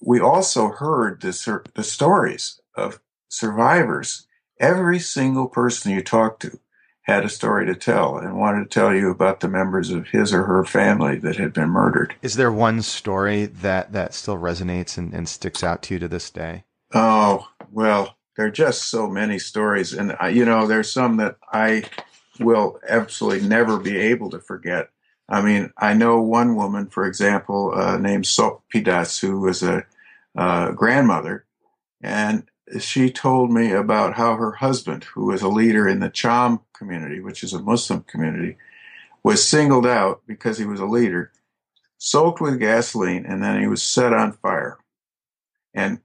[0.00, 4.26] we also heard the, the stories of survivors.
[4.60, 6.58] Every single person you talked to
[7.02, 10.32] had a story to tell and wanted to tell you about the members of his
[10.32, 12.14] or her family that had been murdered.
[12.22, 16.08] Is there one story that, that still resonates and, and sticks out to you to
[16.08, 16.64] this day?
[16.94, 19.92] Oh, well, there are just so many stories.
[19.92, 21.84] And, uh, you know, there's some that I
[22.38, 24.90] will absolutely never be able to forget.
[25.28, 29.84] I mean, I know one woman, for example, uh, named Sok Pidas, who was a
[30.36, 31.46] uh, grandmother,
[32.00, 32.44] and
[32.80, 37.20] she told me about how her husband, who was a leader in the Cham community,
[37.20, 38.56] which is a Muslim community,
[39.22, 41.32] was singled out because he was a leader,
[41.98, 44.78] soaked with gasoline, and then he was set on fire.
[45.74, 46.00] And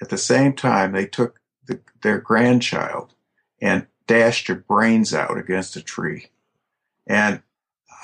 [0.00, 3.14] at the same time, they took the, their grandchild
[3.60, 6.30] and dashed her brains out against a tree.
[7.06, 7.42] And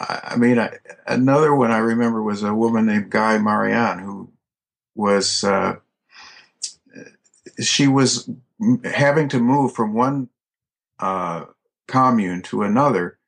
[0.00, 4.30] I mean, I, another one I remember was a woman named Guy Marianne who
[4.94, 5.76] was uh,
[7.60, 8.28] she was
[8.84, 10.28] having to move from one
[10.98, 11.46] uh,
[11.86, 13.18] commune to another,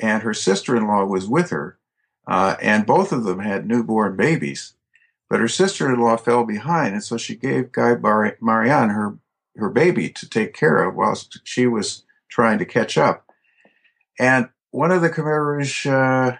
[0.00, 1.78] and her sister-in-law was with her,
[2.26, 4.74] uh, and both of them had newborn babies.
[5.28, 9.18] But her sister-in-law fell behind, and so she gave Guy Bar- Marianne her
[9.56, 13.26] her baby to take care of whilst she was trying to catch up.
[14.18, 16.36] And one of the Khmer Rouge, uh,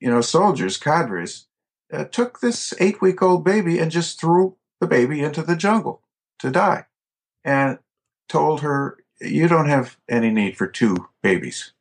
[0.00, 1.46] you know, soldiers, cadres,
[1.92, 6.02] uh, took this eight week old baby and just threw the baby into the jungle
[6.38, 6.86] to die
[7.44, 7.78] and
[8.28, 11.72] told her, You don't have any need for two babies.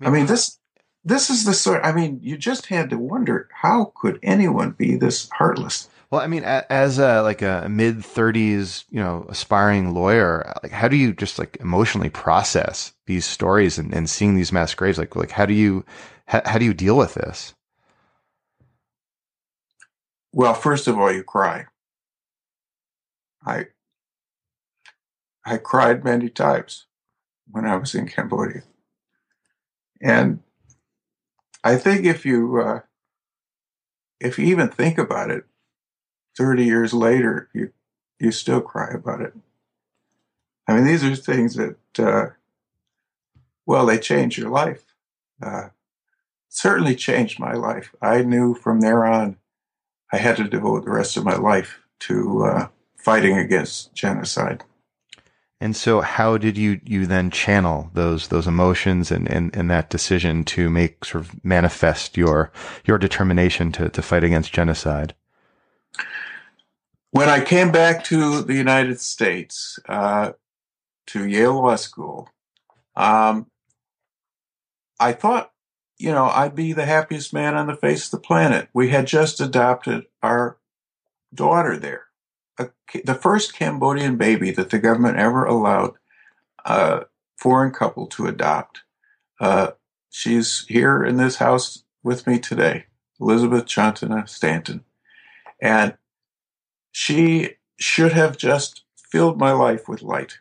[0.00, 0.58] I mean, this
[1.04, 1.84] this is the sort.
[1.84, 5.88] I mean, you just had to wonder how could anyone be this heartless.
[6.10, 10.88] Well, I mean, as a like a mid thirties, you know, aspiring lawyer, like how
[10.88, 14.98] do you just like emotionally process these stories and, and seeing these mass graves?
[14.98, 15.84] Like, like how do you
[16.26, 17.54] how, how do you deal with this?
[20.32, 21.66] Well, first of all, you cry.
[23.50, 23.66] I
[25.44, 26.86] I cried many times
[27.50, 28.62] when I was in Cambodia,
[30.00, 30.40] and
[31.64, 32.80] I think if you uh,
[34.20, 35.44] if you even think about it,
[36.36, 37.72] thirty years later, you
[38.18, 39.34] you still cry about it.
[40.68, 42.26] I mean, these are things that uh,
[43.66, 44.84] well, they change your life.
[45.42, 45.68] Uh,
[46.48, 47.94] certainly changed my life.
[48.02, 49.38] I knew from there on
[50.12, 52.68] I had to devote the rest of my life to uh,
[53.02, 54.64] fighting against genocide.
[55.62, 59.90] And so, how did you you then channel those those emotions and, and, and that
[59.90, 62.50] decision to make sort of manifest your
[62.86, 65.14] your determination to to fight against genocide?
[67.10, 70.32] When I came back to the United States uh,
[71.08, 72.30] to Yale Law School,
[72.96, 73.46] um,
[74.98, 75.50] I thought,
[75.98, 78.68] you know, I'd be the happiest man on the face of the planet.
[78.72, 80.56] We had just adopted our
[81.34, 82.09] daughter there
[82.60, 82.70] a,
[83.04, 85.94] the first Cambodian baby that the government ever allowed
[86.64, 88.82] a foreign couple to adopt.
[89.40, 89.72] Uh,
[90.10, 92.84] she's here in this house with me today,
[93.20, 94.84] Elizabeth Chantana Stanton.
[95.60, 95.94] And
[96.92, 100.38] she should have just filled my life with light.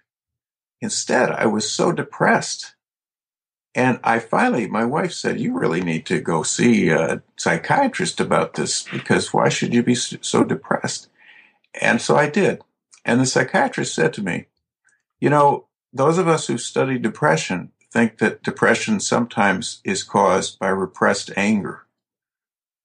[0.82, 2.76] Instead, I was so depressed.
[3.76, 8.56] And I finally, my wife said, You really need to go see a psychiatrist about
[8.56, 11.10] this because why should you be so depressed?
[11.80, 12.62] And so I did.
[13.06, 14.48] And the psychiatrist said to me,
[15.20, 20.70] You know, those of us who study depression think that depression sometimes is caused by
[20.70, 21.86] repressed anger.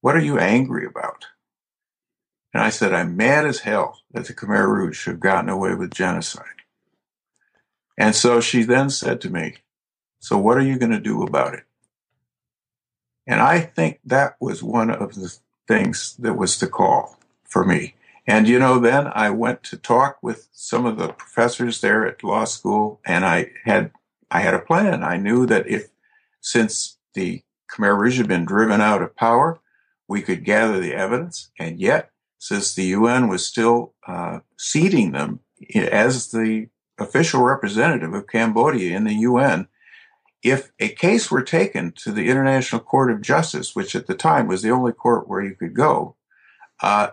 [0.01, 1.27] What are you angry about?
[2.53, 5.93] And I said, I'm mad as hell that the Khmer Rouge have gotten away with
[5.93, 6.45] genocide.
[7.99, 9.57] And so she then said to me,
[10.21, 11.65] So what are you going to do about it?
[13.27, 17.95] And I think that was one of the things that was the call for me.
[18.27, 22.25] And, you know, then I went to talk with some of the professors there at
[22.25, 23.91] law school and I had,
[24.31, 25.05] I had a plan.
[25.05, 25.89] I knew that if,
[26.41, 29.61] since the Khmer Rouge had been driven out of power,
[30.09, 31.51] we could gather the evidence.
[31.59, 35.41] And yet, since the UN was still uh, seating them
[35.75, 39.69] as the official representative of Cambodia in the UN,
[40.43, 44.47] if a case were taken to the International Court of Justice, which at the time
[44.47, 46.17] was the only court where you could go,
[46.83, 47.09] uh,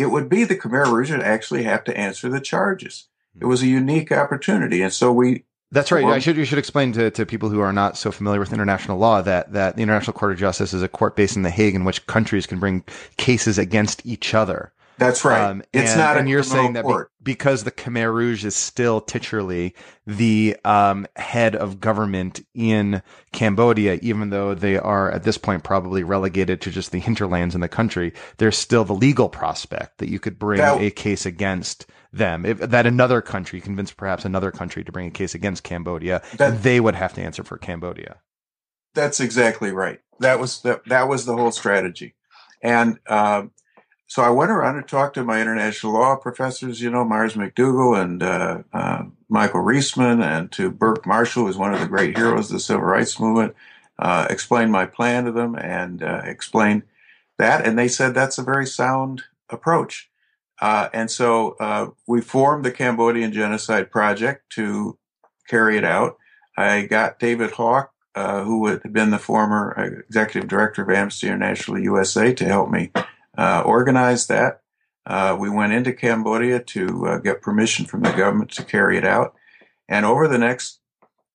[0.00, 3.06] it would be the Khmer Rouge would actually have to answer the charges.
[3.40, 5.44] It was a unique opportunity, and so we.
[5.70, 6.04] That's right.
[6.04, 8.98] I should you should explain to, to people who are not so familiar with international
[8.98, 11.76] law that that the International Court of Justice is a court based in The Hague
[11.76, 12.82] in which countries can bring
[13.18, 14.72] cases against each other.
[15.00, 15.40] That's right.
[15.40, 16.18] Um, it's and, not.
[16.18, 19.72] And you're saying that be, because the Khmer Rouge is still titularly
[20.06, 26.04] the um, head of government in Cambodia, even though they are at this point probably
[26.04, 30.20] relegated to just the hinterlands in the country, there's still the legal prospect that you
[30.20, 32.44] could bring that, a case against them.
[32.44, 36.62] If that another country convinced perhaps another country to bring a case against Cambodia, that,
[36.62, 38.18] they would have to answer for Cambodia.
[38.92, 40.00] That's exactly right.
[40.18, 42.16] That was the, that was the whole strategy,
[42.62, 42.98] and.
[43.08, 43.52] Um,
[44.10, 48.02] so I went around and talked to my international law professors, you know, Myres McDougal
[48.02, 52.46] and uh, uh, Michael Reisman, and to Burke Marshall, who's one of the great heroes
[52.46, 53.54] of the civil rights movement.
[54.00, 56.82] Uh, explained my plan to them and uh, explained
[57.38, 60.10] that, and they said that's a very sound approach.
[60.60, 64.98] Uh, and so uh, we formed the Cambodian Genocide Project to
[65.46, 66.18] carry it out.
[66.56, 72.34] I got David Hawk, who had been the former executive director of Amnesty International USA,
[72.34, 72.90] to help me
[73.64, 74.60] organized that.
[75.06, 79.04] Uh, we went into Cambodia to uh, get permission from the government to carry it
[79.04, 79.34] out.
[79.88, 80.80] And over the next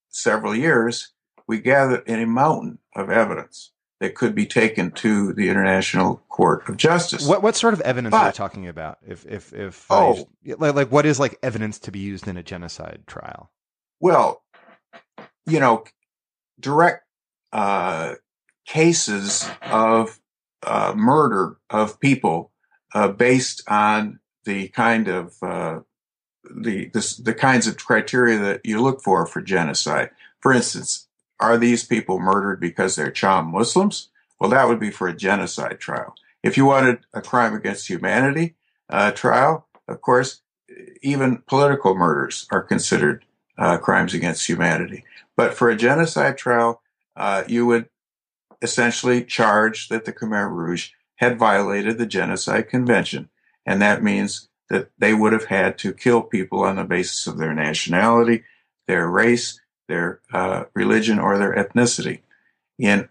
[0.08, 1.12] several years,
[1.46, 6.76] we gathered a mountain of evidence that could be taken to the International Court of
[6.76, 7.26] Justice.
[7.26, 8.98] What what sort of evidence but, are we talking about?
[9.06, 12.42] If if if oh, like, like what is like evidence to be used in a
[12.42, 13.50] genocide trial?
[14.00, 14.42] Well,
[15.46, 15.84] you know,
[16.60, 17.04] direct
[17.52, 18.14] uh,
[18.66, 20.20] cases of
[20.62, 22.50] uh, murder of people
[22.94, 25.80] uh, based on the kind of uh,
[26.44, 30.10] the, the the kinds of criteria that you look for for genocide.
[30.40, 31.08] For instance,
[31.40, 34.08] are these people murdered because they're Cham Muslims?
[34.38, 36.14] Well, that would be for a genocide trial.
[36.42, 38.54] If you wanted a crime against humanity
[38.88, 40.42] uh, trial, of course,
[41.02, 43.24] even political murders are considered
[43.58, 45.04] uh, crimes against humanity.
[45.36, 46.82] But for a genocide trial,
[47.16, 47.88] uh, you would
[48.62, 53.28] essentially charged that the Khmer Rouge had violated the Genocide Convention.
[53.64, 57.38] And that means that they would have had to kill people on the basis of
[57.38, 58.44] their nationality,
[58.86, 62.20] their race, their uh, religion, or their ethnicity.
[62.80, 63.08] And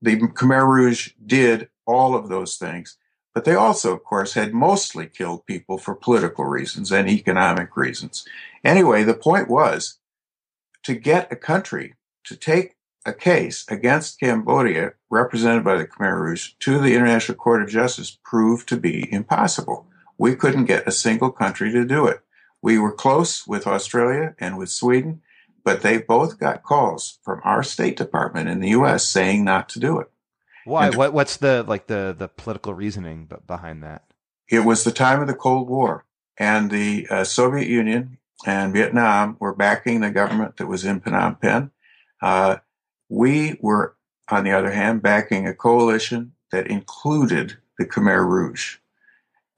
[0.00, 2.96] the Khmer Rouge did all of those things,
[3.34, 8.26] but they also, of course, had mostly killed people for political reasons and economic reasons.
[8.64, 9.98] Anyway, the point was
[10.82, 11.94] to get a country
[12.24, 12.74] to take
[13.04, 18.18] a case against Cambodia, represented by the Khmer Rouge, to the International Court of Justice
[18.24, 19.86] proved to be impossible.
[20.18, 22.20] We couldn't get a single country to do it.
[22.60, 25.20] We were close with Australia and with Sweden,
[25.64, 29.06] but they both got calls from our State Department in the U.S.
[29.06, 30.10] saying not to do it.
[30.64, 30.90] Why?
[30.90, 34.04] What, what's the like the the political reasoning behind that?
[34.48, 36.04] It was the time of the Cold War,
[36.38, 41.40] and the uh, Soviet Union and Vietnam were backing the government that was in Phnom
[41.40, 41.70] Penh.
[42.20, 42.58] Uh,
[43.12, 43.94] we were,
[44.30, 48.78] on the other hand, backing a coalition that included the Khmer Rouge.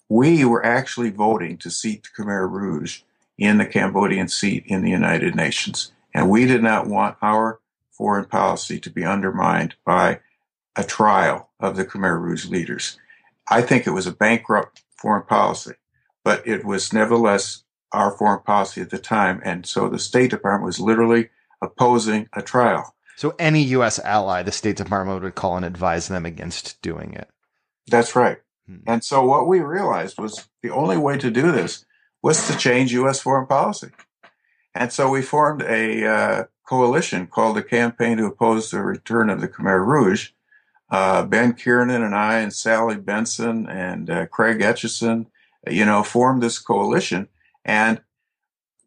[0.09, 3.03] We were actually voting to seat the Khmer Rouge
[3.39, 5.93] in the Cambodian seat in the United Nations.
[6.13, 7.61] And we did not want our
[7.93, 10.19] foreign policy to be undermined by
[10.75, 12.99] a trial of the Khmer Rouge leaders.
[13.49, 15.75] I think it was a bankrupt foreign policy,
[16.25, 19.41] but it was nevertheless our foreign policy at the time.
[19.45, 21.31] And so the State Department was literally
[21.63, 22.94] opposing a trial.
[23.17, 23.99] So any U.S.
[24.01, 27.29] ally, the State Department would call and advise them against doing it.
[27.87, 28.39] That's right.
[28.67, 28.79] Hmm.
[28.87, 31.85] And so what we realized was the only way to do this
[32.23, 33.21] was to change U.S.
[33.21, 33.91] foreign policy.
[34.75, 39.41] And so we formed a uh, coalition called the Campaign to Oppose the Return of
[39.41, 40.31] the Khmer Rouge.
[40.91, 45.27] Uh, ben Kiernan and I and Sally Benson and uh, Craig Etcheson,
[45.69, 47.29] you know, formed this coalition.
[47.65, 48.01] And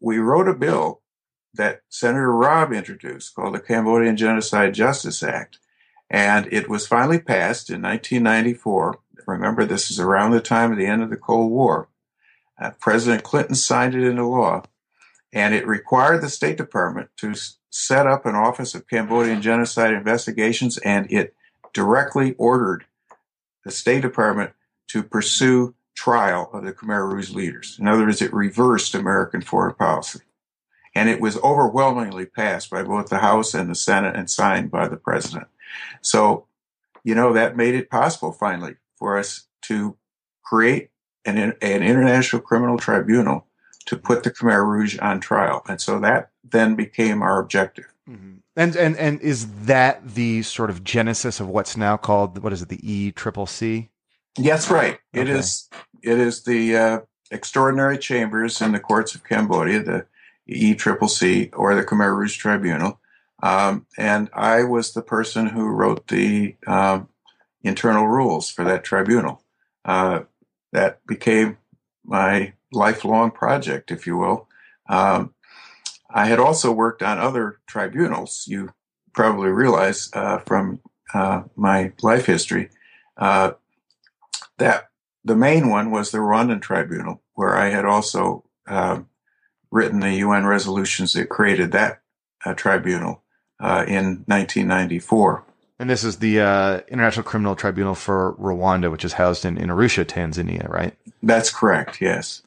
[0.00, 1.00] we wrote a bill
[1.54, 5.58] that Senator Robb introduced called the Cambodian Genocide Justice Act.
[6.10, 8.98] And it was finally passed in 1994.
[9.26, 11.88] Remember, this is around the time of the end of the Cold War.
[12.60, 14.62] Uh, President Clinton signed it into law,
[15.32, 17.34] and it required the State Department to
[17.70, 21.34] set up an Office of Cambodian Genocide Investigations, and it
[21.72, 22.86] directly ordered
[23.64, 24.52] the State Department
[24.88, 27.76] to pursue trial of the Khmer Rouge leaders.
[27.78, 30.20] In other words, it reversed American foreign policy
[30.94, 34.88] and it was overwhelmingly passed by both the House and the Senate and signed by
[34.88, 35.46] the president.
[36.00, 36.46] So,
[37.04, 39.96] you know, that made it possible finally for us to
[40.42, 40.90] create
[41.24, 43.46] an, an international criminal tribunal
[43.86, 45.62] to put the Khmer Rouge on trial.
[45.68, 47.92] And so that then became our objective.
[48.08, 48.36] Mm-hmm.
[48.56, 52.62] And, and, and is that the sort of genesis of what's now called, what is
[52.62, 53.90] it, the E Triple C?
[54.36, 54.98] Yes, right.
[55.14, 55.22] Okay.
[55.22, 55.68] It is,
[56.02, 60.06] it is the, uh, extraordinary chambers in the courts of Cambodia, the
[60.48, 63.00] ECCC or the Khmer Rouge Tribunal.
[63.42, 67.08] Um, and I was the person who wrote the um,
[67.62, 69.42] internal rules for that tribunal.
[69.84, 70.20] Uh,
[70.72, 71.56] that became
[72.04, 74.48] my lifelong project, if you will.
[74.88, 75.34] Um,
[76.10, 78.44] I had also worked on other tribunals.
[78.46, 78.72] You
[79.14, 80.80] probably realize uh, from
[81.14, 82.70] uh, my life history
[83.16, 83.52] uh,
[84.58, 84.88] that
[85.24, 89.08] the main one was the Rwandan Tribunal, where I had also um,
[89.70, 92.00] written the UN resolutions that created that
[92.44, 93.22] uh, tribunal
[93.60, 95.44] uh, in 1994.
[95.78, 99.68] And this is the uh, International Criminal Tribunal for Rwanda, which is housed in, in
[99.68, 100.94] Arusha, Tanzania, right?
[101.22, 102.00] That's correct.
[102.00, 102.42] Yes.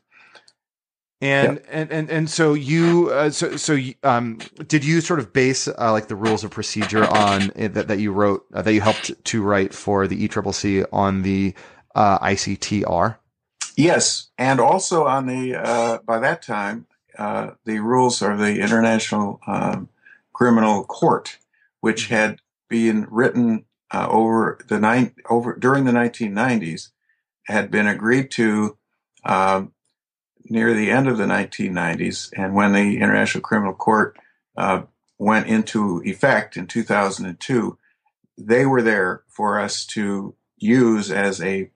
[1.22, 1.66] And yep.
[1.70, 5.92] and, and and so you uh, so so um did you sort of base uh,
[5.92, 9.24] like the rules of procedure on it, that that you wrote uh, that you helped
[9.26, 11.54] to write for the ECCC on the
[11.94, 13.18] uh, ICTR?
[13.78, 16.88] Yes, and also on the uh, by that time
[17.22, 19.90] uh, the rules of the International um,
[20.34, 21.38] Criminal Court,
[21.80, 22.16] which mm-hmm.
[22.16, 26.90] had been written uh, over the nine over during the 1990s,
[27.46, 28.76] had been agreed to
[29.24, 29.72] um,
[30.46, 34.18] near the end of the 1990s, and when the International Criminal Court
[34.58, 34.82] uh,
[35.20, 37.78] went into effect in 2002,
[38.36, 41.70] they were there for us to use as a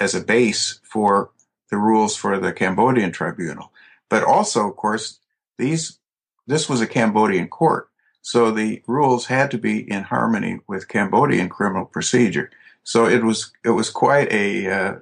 [0.00, 1.30] as a base for
[1.70, 3.70] the rules for the Cambodian tribunal.
[4.08, 5.18] But also, of course,
[5.58, 5.98] these
[6.46, 7.90] this was a Cambodian court,
[8.22, 12.50] so the rules had to be in harmony with Cambodian criminal procedure.
[12.84, 14.94] So it was it was quite a uh,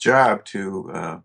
[0.00, 1.18] job to, uh,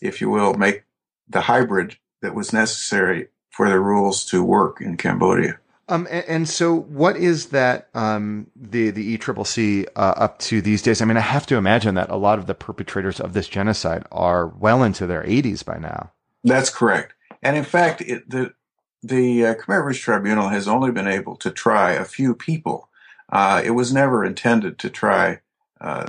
[0.00, 0.84] if you will, make
[1.28, 5.58] the hybrid that was necessary for the rules to work in Cambodia.
[5.88, 10.80] Um, and, and, so what is that, um, the, the ECCC, uh, up to these
[10.80, 11.02] days?
[11.02, 14.04] I mean, I have to imagine that a lot of the perpetrators of this genocide
[14.10, 16.12] are well into their eighties by now.
[16.44, 17.14] That's correct.
[17.42, 18.54] And in fact, it, the
[19.02, 22.88] the uh, Khmer Rouge Tribunal has only been able to try a few people.
[23.30, 25.40] Uh, it was never intended to try,
[25.80, 26.06] uh,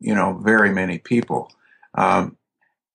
[0.00, 1.52] you know, very many people.
[1.94, 2.36] Um,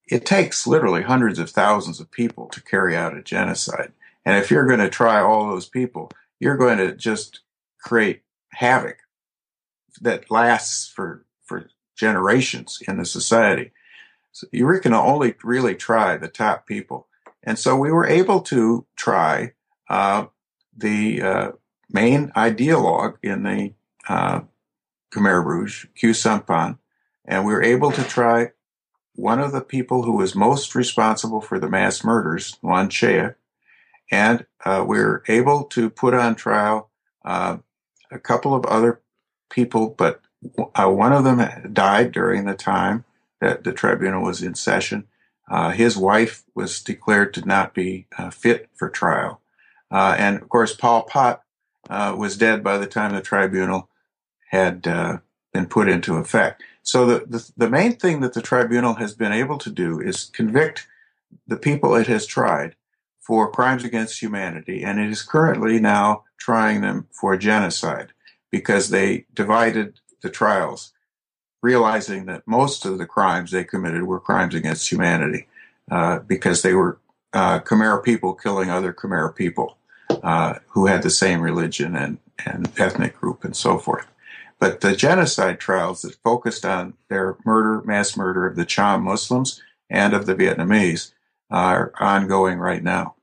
[0.10, 3.94] it takes literally hundreds of thousands of people to carry out a genocide.
[4.26, 7.42] And if you're going to try all those people, you're going to just
[7.80, 8.98] create havoc
[10.02, 13.72] that lasts for, for generations in the society.
[14.38, 17.08] So you can only really try the top people.
[17.42, 19.54] And so we were able to try
[19.90, 20.28] uh,
[20.78, 21.52] the uh,
[21.90, 23.74] main ideologue in the
[24.08, 24.42] uh,
[25.12, 26.78] Khmer Rouge, Khieu Samphan,
[27.26, 28.52] and we were able to try
[29.16, 33.30] one of the people who was most responsible for the mass murders, Nuon Chea,
[34.12, 36.92] and uh, we were able to put on trial
[37.26, 37.58] uh,
[38.12, 39.02] a couple of other
[39.50, 40.22] people, but
[40.76, 43.04] uh, one of them died during the time
[43.42, 45.08] that the tribunal was in session.
[45.50, 49.42] Uh, his wife was declared to not be uh, fit for trial.
[49.90, 51.42] Uh, and of course, Pol Pot
[51.90, 53.90] was dead by the time the tribunal
[54.50, 56.62] had been put into effect.
[56.84, 60.26] So the, the, the main thing that the tribunal has been able to do is
[60.26, 60.88] convict
[61.46, 62.76] the people it has tried
[63.20, 68.14] for crimes against humanity, and it is currently now trying them for genocide
[68.52, 70.94] because they divided the trials,
[71.62, 75.48] realizing that most of the crimes they committed were crimes against humanity
[75.92, 77.00] uh, because they were
[77.34, 79.78] uh, Khmer people killing other Khmer people
[80.24, 84.08] uh, who had the same religion and, and ethnic group and so forth.
[84.60, 89.62] But the genocide trials that focused on their murder, mass murder of the Cham Muslims
[89.90, 91.12] and of the Vietnamese
[91.50, 93.16] are ongoing right now.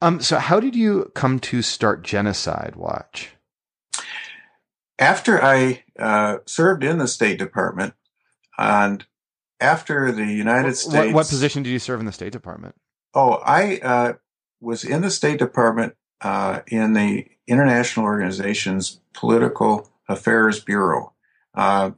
[0.00, 3.32] Um, so how did you come to start Genocide Watch?
[5.00, 7.94] After I uh, served in the State Department,
[8.58, 9.04] and
[9.58, 12.74] after the United what, States, what, what, position did you serve in the State Department?
[13.14, 14.12] Oh, I uh,
[14.60, 21.14] was in the State Department uh, in the International Organization's Political Affairs Bureau.
[21.54, 21.92] Uh,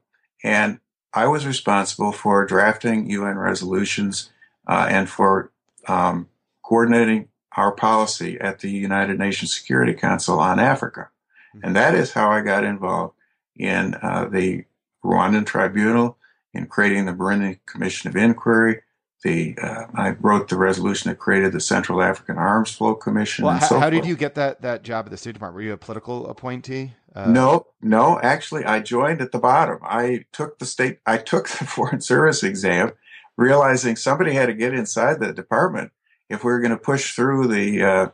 [0.44, 0.78] and
[1.12, 4.30] I was responsible for drafting UN resolutions
[4.66, 5.52] uh, and for
[5.86, 6.28] um,
[6.62, 11.10] coordinating our policy at the United Nations Security Council on Africa.
[11.54, 11.66] Mm-hmm.
[11.66, 13.14] And that is how I got involved
[13.56, 14.64] in uh, the
[15.04, 16.16] Rwandan Tribunal,
[16.54, 18.82] in creating the Burundi Commission of Inquiry,
[19.22, 23.44] the uh, I wrote the resolution that created the Central African Arms Flow Commission.
[23.44, 25.56] Well, how, so how did you get that that job at the State Department?
[25.56, 26.92] Were you a political appointee?
[27.14, 28.18] Uh, no, no.
[28.20, 29.78] Actually, I joined at the bottom.
[29.82, 30.98] I took the state.
[31.06, 32.92] I took the Foreign Service exam,
[33.36, 35.92] realizing somebody had to get inside the department
[36.28, 38.08] if we were going to push through the uh,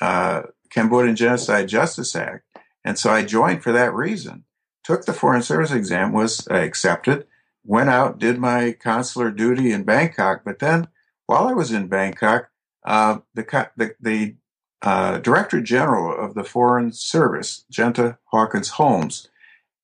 [0.00, 2.44] uh, Cambodian Genocide Justice Act.
[2.88, 4.44] And so I joined for that reason.
[4.82, 7.26] Took the Foreign Service exam, was accepted
[7.68, 10.40] went out, did my consular duty in Bangkok.
[10.42, 10.88] But then,
[11.26, 12.48] while I was in Bangkok,
[12.84, 14.36] uh, the the, the
[14.80, 19.28] uh, Director General of the Foreign Service, Genta Hawkins Holmes,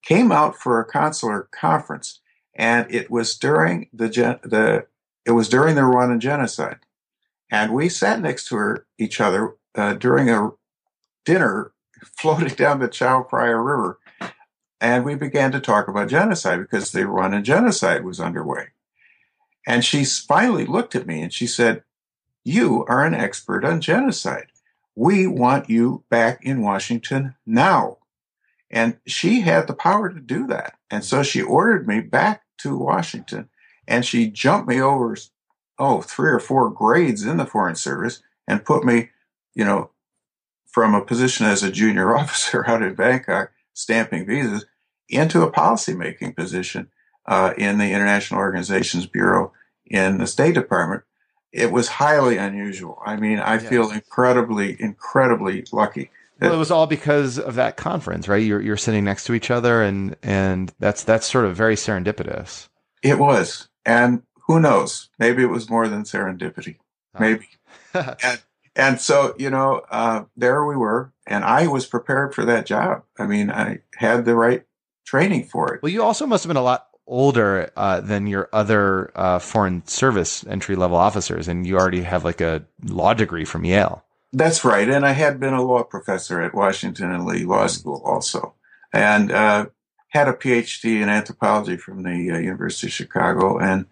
[0.02, 2.20] came out for a consular conference,
[2.55, 4.09] and it was during the
[4.42, 4.86] the
[5.26, 6.78] it was during the Rwandan genocide,
[7.50, 10.52] and we sat next to her, each other uh, during a
[11.26, 11.74] dinner
[12.16, 13.98] floating down the Chao Phraya River
[14.84, 18.66] and we began to talk about genocide because the Rwandan genocide was underway.
[19.66, 21.84] And she finally looked at me and she said,
[22.44, 24.48] You are an expert on genocide.
[24.94, 27.96] We want you back in Washington now.
[28.70, 30.74] And she had the power to do that.
[30.90, 33.48] And so she ordered me back to Washington
[33.88, 35.16] and she jumped me over,
[35.78, 39.09] oh, three or four grades in the Foreign Service and put me,
[39.55, 39.92] you know,
[40.75, 44.66] from a position as a junior officer out in Bangkok stamping visas
[45.09, 46.91] into a policymaking position
[47.27, 49.53] uh, in the International Organizations Bureau
[49.87, 51.05] in the State Department.
[51.53, 53.01] It was highly unusual.
[53.07, 53.68] I mean, I yes.
[53.68, 56.11] feel incredibly, incredibly lucky.
[56.41, 58.43] Well, it was all because of that conference, right?
[58.43, 62.68] You're you're sitting next to each other, and and that's that's sort of very serendipitous.
[63.05, 65.11] It was, and who knows?
[65.20, 66.79] Maybe it was more than serendipity.
[67.14, 67.20] Oh.
[67.20, 67.47] Maybe.
[67.95, 68.43] and,
[68.77, 73.05] and so you know, uh, there we were, and I was prepared for that job.
[73.18, 74.64] I mean, I had the right
[75.05, 75.83] training for it.
[75.83, 79.87] Well, you also must have been a lot older uh, than your other uh, foreign
[79.87, 84.03] service entry level officers, and you already have like a law degree from Yale.
[84.33, 88.03] That's right, and I had been a law professor at Washington and Lee Law School
[88.05, 88.55] also,
[88.93, 89.66] and uh,
[90.09, 93.87] had a PhD in anthropology from the uh, University of Chicago, and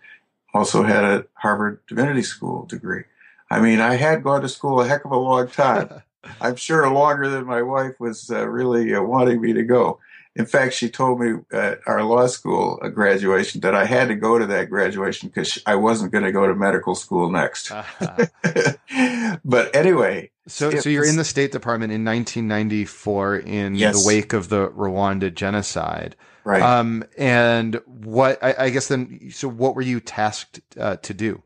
[0.53, 3.05] also had a Harvard Divinity School degree.
[3.53, 6.03] I mean, I had gone to school a heck of a long time.
[6.41, 9.99] I'm sure longer than my wife was uh, really uh, wanting me to go.
[10.35, 14.39] In fact, she told me at our law school graduation that I had to go
[14.39, 17.71] to that graduation because I wasn't going to go to medical school next.
[17.71, 18.27] Uh-huh.
[19.45, 24.01] but anyway, So, so you're was- in the State Department in 1994 in Yes.
[24.03, 26.17] the wake of the Rwanda genocide.
[26.45, 26.63] right.
[26.63, 31.43] Um, and what I, I guess then, so what were you tasked uh, to do?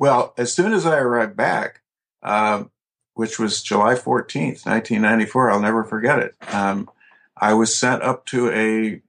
[0.00, 1.82] Well, as soon as I arrived back,
[2.22, 2.70] um,
[3.12, 6.34] which was July 14th, 1994, I'll never forget it.
[6.54, 6.88] Um,
[7.36, 9.02] I was sent up to a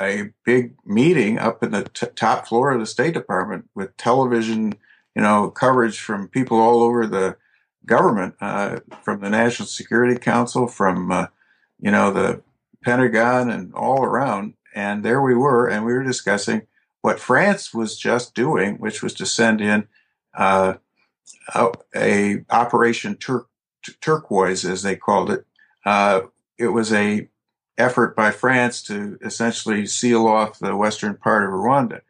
[0.00, 4.74] a big meeting up in the t- top floor of the State Department with television,
[5.16, 7.36] you know, coverage from people all over the
[7.84, 11.26] government, uh, from the National Security Council, from uh,
[11.80, 12.40] you know the
[12.84, 14.54] Pentagon, and all around.
[14.76, 16.68] And there we were, and we were discussing
[17.00, 19.88] what France was just doing, which was to send in
[20.36, 20.74] uh,
[21.94, 23.46] a, Operation Tur-
[24.00, 25.46] Turquoise, as they called it.
[25.84, 26.22] Uh,
[26.58, 27.28] it was a
[27.78, 32.00] effort by France to essentially seal off the western part of Rwanda.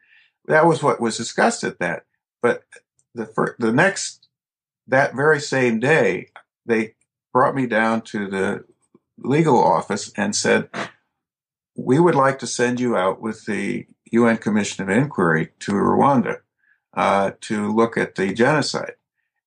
[0.45, 2.05] That was what was discussed at that.
[2.41, 2.63] But
[3.13, 4.27] the the next
[4.87, 6.29] that very same day,
[6.65, 6.95] they
[7.33, 8.63] brought me down to the
[9.17, 10.69] legal office and said,
[11.75, 16.39] "We would like to send you out with the UN Commission of Inquiry to Rwanda."
[16.97, 18.95] Uh, to look at the genocide.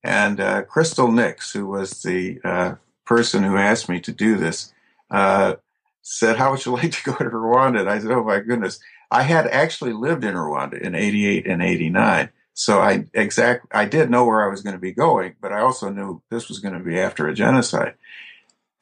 [0.03, 2.75] And uh, Crystal Nix, who was the uh,
[3.05, 4.73] person who asked me to do this,
[5.11, 5.57] uh,
[6.01, 7.81] said, How would you like to go to Rwanda?
[7.81, 8.79] And I said, Oh my goodness.
[9.11, 12.31] I had actually lived in Rwanda in 88 and 89.
[12.55, 15.61] So I exact I did know where I was going to be going, but I
[15.61, 17.95] also knew this was going to be after a genocide.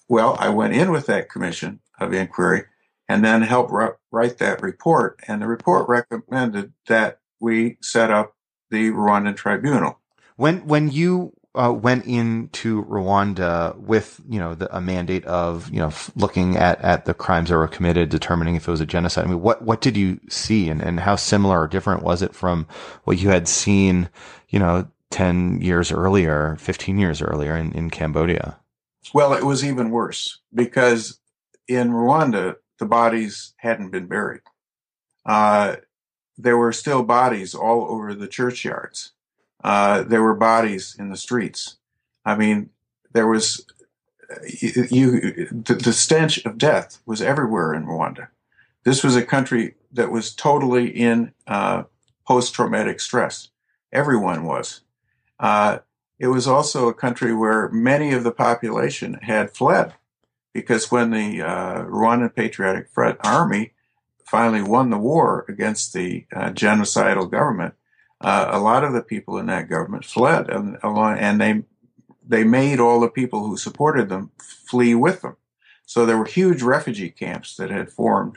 [0.09, 2.65] Well, I went in with that commission of inquiry
[3.09, 5.21] and then helped ri- write that report.
[5.27, 8.35] And the report recommended that we set up
[8.71, 9.99] the Rwandan tribunal.
[10.37, 15.81] When when you uh, went into Rwanda with you know the, a mandate of you
[15.81, 18.87] know f- looking at, at the crimes that were committed, determining if it was a
[18.87, 19.25] genocide.
[19.25, 22.35] I mean, what what did you see, and, and how similar or different was it
[22.35, 22.67] from
[23.05, 24.09] what you had seen,
[24.49, 28.59] you know, ten years earlier, fifteen years earlier in, in Cambodia?
[29.13, 31.19] Well, it was even worse because
[31.67, 34.43] in Rwanda, the bodies hadn't been buried.
[35.27, 35.77] Uh,
[36.39, 39.13] there were still bodies all over the churchyards.
[39.63, 41.77] Uh, there were bodies in the streets.
[42.25, 42.71] I mean,
[43.13, 43.67] there was
[44.61, 48.29] you, you the, the stench of death was everywhere in Rwanda.
[48.85, 51.85] This was a country that was totally in uh,
[52.27, 53.49] post-traumatic stress.
[53.93, 54.83] Everyone was.
[55.41, 55.79] Uh,
[56.19, 59.95] it was also a country where many of the population had fled
[60.53, 63.73] because when the uh, Rwandan Patriotic Front Army
[64.31, 67.75] finally won the war against the uh, genocidal government,
[68.21, 71.63] uh, a lot of the people in that government fled, and, and they
[72.27, 75.37] they made all the people who supported them flee with them.
[75.87, 78.37] So there were huge refugee camps that had formed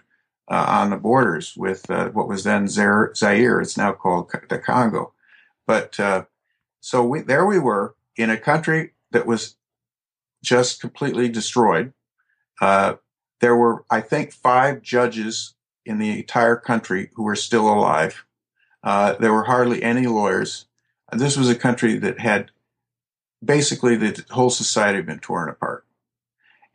[0.50, 3.12] uh, on the borders with uh, what was then Zaire.
[3.12, 5.14] It's now called the Congo.
[5.68, 6.26] But uh,
[6.80, 9.58] so we, there we were in a country that was
[10.42, 11.92] just completely destroyed.
[12.62, 12.96] Uh,
[13.42, 15.56] there were, I think, five judges
[15.86, 18.26] in the entire country who were still alive.
[18.84, 20.66] Uh, there were hardly any lawyers.
[21.12, 22.52] And this was a country that had
[23.44, 25.86] basically the whole society been torn apart.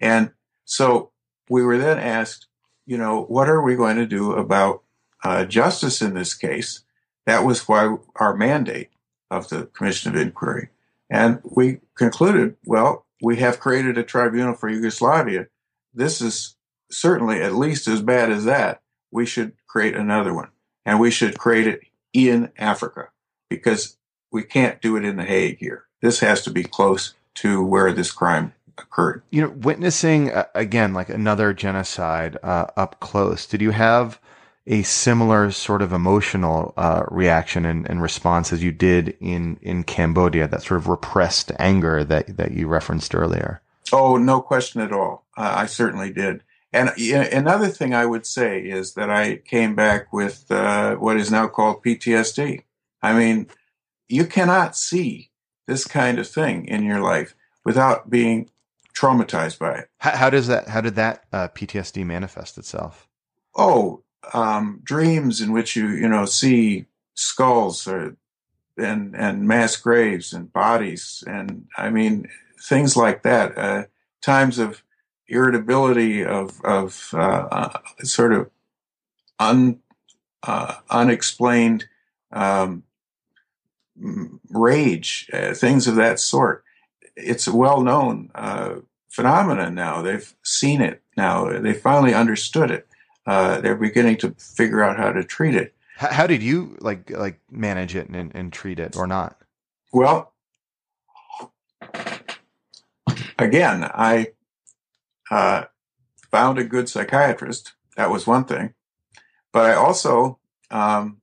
[0.01, 0.33] And
[0.65, 1.11] so
[1.49, 2.47] we were then asked,
[2.87, 4.83] you know, what are we going to do about
[5.25, 6.83] uh, justice in this case?
[7.25, 8.91] That was why our mandate
[9.31, 10.69] of the Commission of Inquiry.
[11.11, 15.47] And we concluded, well, we have created a tribunal for Yugoslavia.
[15.95, 16.57] This is
[16.91, 18.83] certainly at least as bad as that.
[19.17, 20.51] We should create another one.
[20.85, 21.81] And we should create it
[22.13, 23.09] in Africa
[23.49, 23.97] because
[24.31, 25.87] we can't do it in The Hague here.
[26.03, 29.23] This has to be close to where this crime occurred.
[29.31, 33.47] You know, witnessing uh, again like another genocide uh, up close.
[33.47, 34.21] Did you have
[34.67, 39.83] a similar sort of emotional uh, reaction and, and, response as you did in in
[39.83, 40.47] Cambodia?
[40.47, 43.63] That sort of repressed anger that that you referenced earlier.
[43.95, 45.25] Oh, no question at all.
[45.39, 46.43] Uh, I certainly did.
[46.73, 51.31] And another thing I would say is that I came back with uh, what is
[51.31, 52.63] now called PTSD.
[53.03, 53.47] I mean,
[54.09, 55.31] you cannot see
[55.67, 58.51] this kind of thing in your life without being
[58.95, 59.91] traumatized by it.
[59.99, 60.69] How, how does that?
[60.69, 63.09] How did that uh, PTSD manifest itself?
[63.55, 64.03] Oh,
[64.33, 68.17] um, dreams in which you you know see skulls or,
[68.77, 72.29] and and mass graves and bodies and I mean
[72.61, 73.57] things like that.
[73.57, 73.85] Uh,
[74.23, 74.83] times of
[75.29, 77.19] irritability of of uh,
[77.51, 78.51] uh, sort of
[79.39, 79.81] un
[80.43, 81.87] uh, unexplained
[82.33, 82.85] um,
[84.51, 86.65] rage, uh, things of that sort.
[87.17, 88.77] It's a well known uh,
[89.09, 90.03] phenomenon now.
[90.03, 91.59] They've seen it now.
[91.59, 92.87] They finally understood it.
[93.27, 95.75] Uh, they're beginning to figure out how to treat it.
[95.97, 99.39] How, how did you like like manage it and, and treat it or not?
[99.93, 100.33] Well,
[103.39, 104.33] again, I
[105.31, 105.65] uh,
[106.31, 107.73] found a good psychiatrist.
[107.97, 108.75] That was one thing.
[109.53, 110.39] But I also,
[110.71, 111.23] um,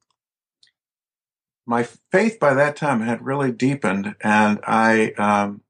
[1.65, 5.61] my faith by that time had really deepened, and I, um,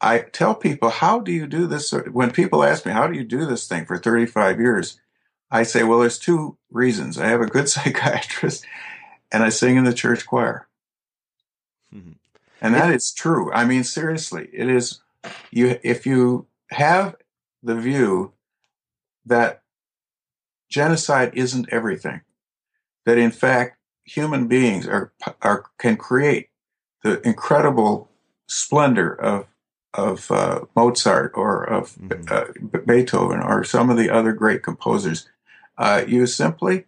[0.00, 1.92] I tell people, how do you do this?
[1.92, 5.00] When people ask me, how do you do this thing for 35 years?
[5.50, 7.18] I say, well, there's two reasons.
[7.18, 8.64] I have a good psychiatrist
[9.32, 10.68] and I sing in the church choir.
[11.94, 12.12] Mm-hmm.
[12.60, 13.52] And that is true.
[13.52, 15.00] I mean, seriously, it is
[15.50, 17.16] you, if you have
[17.62, 18.32] the view
[19.24, 19.62] that
[20.68, 22.22] genocide isn't everything,
[23.04, 26.48] that in fact human beings are, are can create
[27.02, 28.10] the incredible
[28.46, 29.46] splendor of
[29.94, 32.32] of uh, Mozart or of mm-hmm.
[32.32, 35.28] uh, Beethoven or some of the other great composers,
[35.78, 36.84] uh, you simply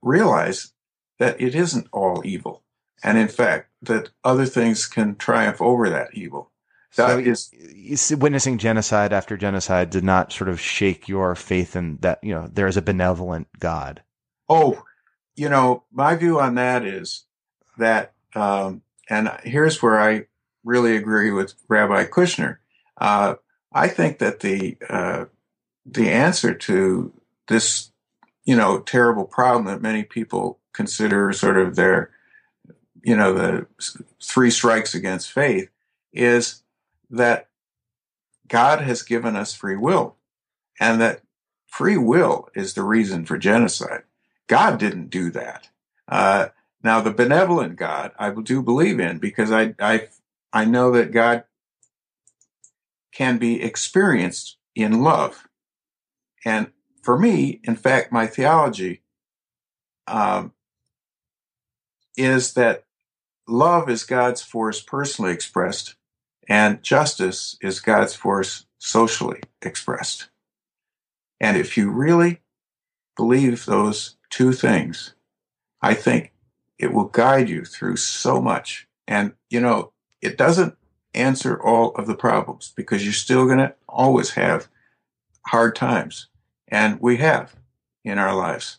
[0.00, 0.72] realize
[1.18, 2.62] that it isn't all evil,
[3.04, 6.49] and in fact that other things can triumph over that evil.
[6.96, 11.98] That so is, witnessing genocide after genocide did not sort of shake your faith in
[12.00, 14.02] that you know there is a benevolent God.
[14.48, 14.82] Oh,
[15.36, 17.24] you know my view on that is
[17.78, 20.26] that, um, and here's where I
[20.64, 22.58] really agree with Rabbi Kushner.
[23.00, 23.36] Uh,
[23.72, 25.26] I think that the uh,
[25.86, 27.12] the answer to
[27.48, 27.90] this,
[28.44, 32.10] you know, terrible problem that many people consider sort of their,
[33.02, 33.66] you know, the
[34.22, 35.68] three strikes against faith
[36.12, 36.62] is
[37.10, 37.48] that
[38.48, 40.16] God has given us free will,
[40.78, 41.22] and that
[41.66, 44.02] free will is the reason for genocide.
[44.46, 45.68] God didn't do that.
[46.08, 46.48] Uh,
[46.82, 50.08] now, the benevolent God, I do believe in because I, I,
[50.52, 51.44] I know that God
[53.12, 55.46] can be experienced in love.
[56.44, 59.02] And for me, in fact, my theology
[60.06, 60.52] um,
[62.16, 62.84] is that
[63.46, 65.96] love is God's force personally expressed,
[66.50, 70.28] and justice is God's force socially expressed.
[71.40, 72.40] And if you really
[73.16, 75.14] believe those two things,
[75.80, 76.32] I think
[76.76, 78.88] it will guide you through so much.
[79.06, 80.76] And, you know, it doesn't
[81.14, 84.68] answer all of the problems because you're still going to always have
[85.46, 86.26] hard times.
[86.66, 87.54] And we have
[88.04, 88.78] in our lives.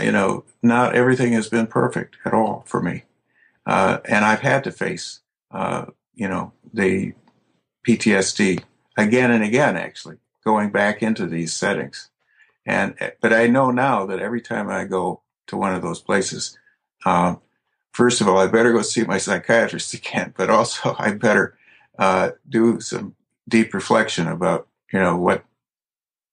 [0.00, 3.04] You know, not everything has been perfect at all for me.
[3.66, 5.86] Uh, and I've had to face, uh,
[6.18, 7.14] you know, the
[7.86, 8.62] PTSD
[8.98, 12.10] again and again, actually, going back into these settings.
[12.66, 16.58] And, but I know now that every time I go to one of those places,
[17.06, 17.40] um,
[17.92, 21.56] first of all, I better go see my psychiatrist again, but also I better
[21.98, 23.14] uh, do some
[23.48, 25.44] deep reflection about, you know, what,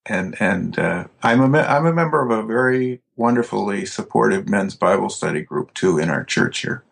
[0.07, 5.09] and and uh, I'm a I'm a member of a very wonderfully supportive men's Bible
[5.09, 6.84] study group too in our church here.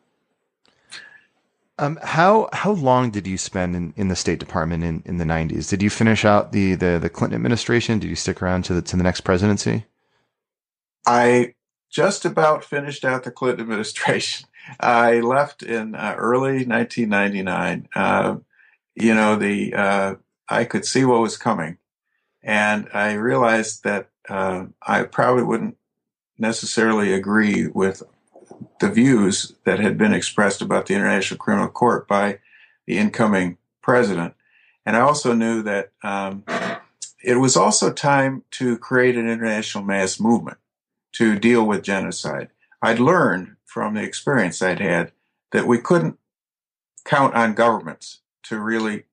[1.79, 5.25] Um, how how long did you spend in, in the State Department in, in the
[5.25, 5.67] nineties?
[5.67, 7.97] Did you finish out the, the the Clinton administration?
[7.99, 9.85] Did you stick around to the to the next presidency?
[11.05, 11.55] I
[11.89, 14.47] just about finished out the Clinton administration.
[14.79, 17.89] I left in uh, early 1999.
[17.95, 18.35] Uh,
[18.95, 20.15] you know, the uh,
[20.47, 21.77] I could see what was coming,
[22.43, 25.77] and I realized that uh, I probably wouldn't
[26.37, 28.03] necessarily agree with
[28.83, 32.39] the views that had been expressed about the International Criminal Court by
[32.85, 34.33] the incoming president.
[34.85, 36.43] And I also knew that um,
[37.23, 40.57] it was also time to create an international mass movement
[41.13, 42.49] to deal with genocide.
[42.81, 45.13] I'd learned from the experience I'd had
[45.53, 46.19] that we couldn't
[47.05, 49.03] count on governments to really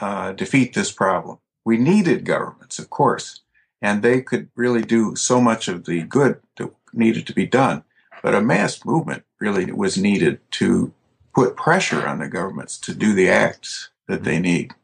[0.00, 1.38] uh, defeat this problem.
[1.64, 3.42] We needed governments, of course,
[3.80, 7.84] and they could really do so much of the good that needed to be done.
[8.22, 10.92] But a mass movement really was needed to
[11.34, 14.74] put pressure on the governments to do the acts that they need.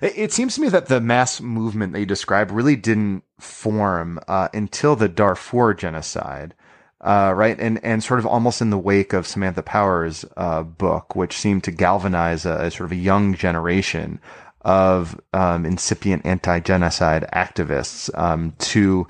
[0.00, 4.48] It seems to me that the mass movement that you described really didn't form uh,
[4.52, 6.54] until the Darfur genocide,
[7.00, 7.58] uh, right?
[7.58, 11.64] And and sort of almost in the wake of Samantha Power's uh, book, which seemed
[11.64, 14.20] to galvanize a, a, sort of a young generation
[14.62, 19.06] of um, incipient anti-genocide activists um, to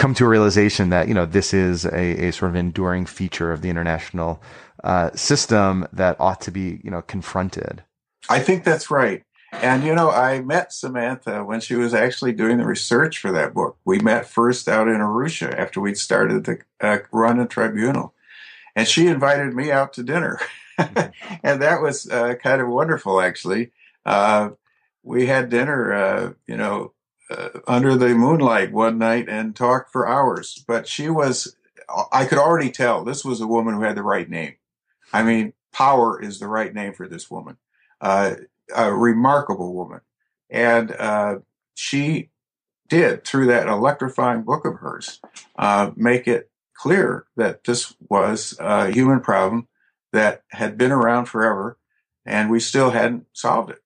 [0.00, 3.52] come to a realization that you know this is a, a sort of enduring feature
[3.52, 4.42] of the international
[4.82, 7.84] uh, system that ought to be you know confronted.
[8.28, 9.22] I think that's right.
[9.52, 13.52] And you know, I met Samantha when she was actually doing the research for that
[13.52, 13.76] book.
[13.84, 18.14] We met first out in Arusha after we'd started the uh, Rwanda tribunal,
[18.74, 20.40] and she invited me out to dinner,
[20.78, 23.70] and that was uh, kind of wonderful, actually.
[24.06, 24.50] Uh,
[25.02, 26.92] we had dinner, uh, you know,
[27.66, 30.64] under the moonlight one night and talked for hours.
[30.66, 31.56] But she was,
[32.12, 34.56] I could already tell this was a woman who had the right name.
[35.12, 37.56] I mean, power is the right name for this woman.
[38.00, 38.34] Uh,
[38.74, 40.00] a remarkable woman.
[40.48, 41.38] And uh,
[41.74, 42.30] she
[42.88, 45.20] did, through that electrifying book of hers,
[45.58, 49.68] uh, make it clear that this was a human problem
[50.12, 51.78] that had been around forever
[52.26, 53.82] and we still hadn't solved it.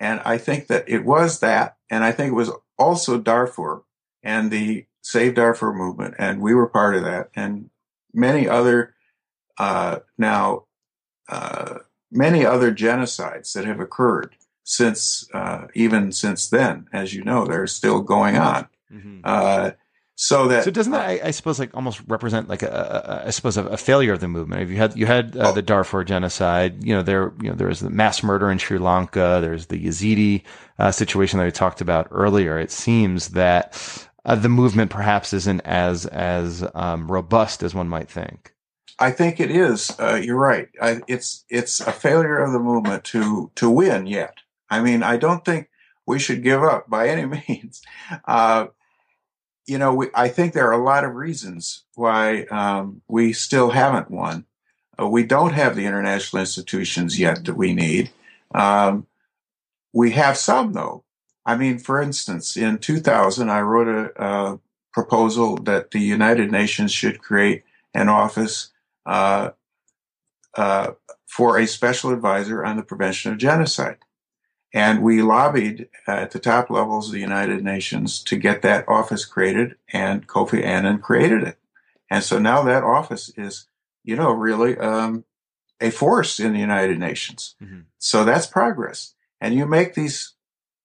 [0.00, 1.76] And I think that it was that.
[1.94, 3.84] And I think it was also Darfur
[4.24, 6.16] and the Save Darfur movement.
[6.18, 7.30] And we were part of that.
[7.36, 7.70] And
[8.12, 8.96] many other,
[9.58, 10.64] uh, now,
[11.28, 11.78] uh,
[12.10, 14.34] many other genocides that have occurred
[14.64, 18.66] since, uh, even since then, as you know, they're still going on.
[18.92, 19.74] Mm-hmm.
[20.14, 23.26] Uh, so that so doesn't that I, I, suppose like almost represent like a, a
[23.26, 24.62] I suppose a, a, failure of the movement.
[24.62, 25.52] If you had you had uh, oh.
[25.52, 28.78] the Darfur genocide, you know there you know there was the mass murder in Sri
[28.78, 29.40] Lanka.
[29.40, 30.44] There's the Yazidi
[30.78, 32.60] uh, situation that we talked about earlier.
[32.60, 38.08] It seems that uh, the movement perhaps isn't as as um, robust as one might
[38.08, 38.54] think.
[39.00, 39.90] I think it is.
[39.98, 40.68] Uh, you're right.
[40.80, 44.36] I, it's it's a failure of the movement to to win yet.
[44.70, 45.70] I mean, I don't think
[46.06, 47.82] we should give up by any means.
[49.66, 53.70] You know, we, I think there are a lot of reasons why um, we still
[53.70, 54.44] haven't won.
[55.00, 58.10] Uh, we don't have the international institutions yet that we need.
[58.54, 59.06] Um,
[59.92, 61.04] we have some, though.
[61.46, 64.60] I mean, for instance, in 2000, I wrote a, a
[64.92, 68.70] proposal that the United Nations should create an office
[69.06, 69.50] uh,
[70.56, 70.92] uh,
[71.26, 73.98] for a special advisor on the prevention of genocide.
[74.74, 79.24] And we lobbied at the top levels of the United Nations to get that office
[79.24, 81.58] created, and Kofi Annan created it.
[82.10, 83.68] And so now that office is,
[84.02, 85.24] you know, really um,
[85.80, 87.54] a force in the United Nations.
[87.62, 87.82] Mm-hmm.
[87.98, 89.14] So that's progress.
[89.40, 90.34] And you make these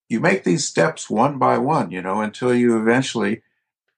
[0.08, 3.42] you make these steps one by one, you know, until you eventually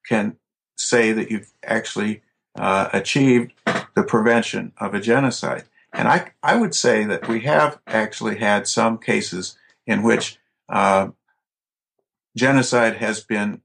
[0.06, 0.36] can
[0.76, 2.22] say that you've actually
[2.54, 3.52] uh, achieved
[3.94, 5.64] the prevention of a genocide.
[5.92, 11.08] And I, I would say that we have actually had some cases in which uh,
[12.36, 13.62] genocide has been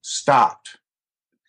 [0.00, 0.78] stopped.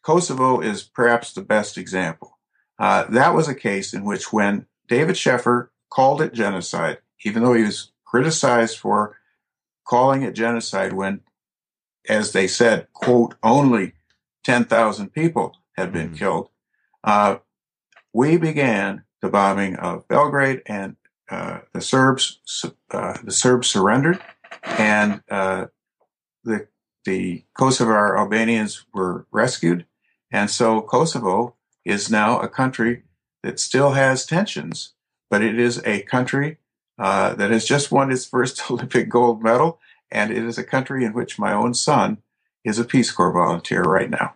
[0.02, 2.40] Kosovo is perhaps the best example.
[2.78, 7.54] Uh, that was a case in which when David Scheffer called it genocide, even though
[7.54, 9.18] he was criticized for
[9.86, 11.22] calling it genocide when,
[12.08, 13.94] as they said, quote, only
[14.44, 16.16] 10,000 people had been mm-hmm.
[16.16, 16.50] killed,
[17.04, 17.38] uh,
[18.14, 20.96] we began the bombing of Belgrade and
[21.30, 22.40] uh, the Serbs
[22.92, 24.20] uh, the Serbs surrendered,
[24.64, 25.68] and uh,
[26.44, 26.68] the
[27.06, 29.86] the Kosovar Albanians were rescued,
[30.32, 31.56] and so Kosovo
[31.86, 33.04] is now a country
[33.44, 34.94] that still has tensions,
[35.30, 36.58] but it is a country
[36.98, 39.80] uh, that has just won its first Olympic gold medal,
[40.12, 42.18] and it is a country in which my own son
[42.66, 44.36] is a Peace Corps volunteer right now.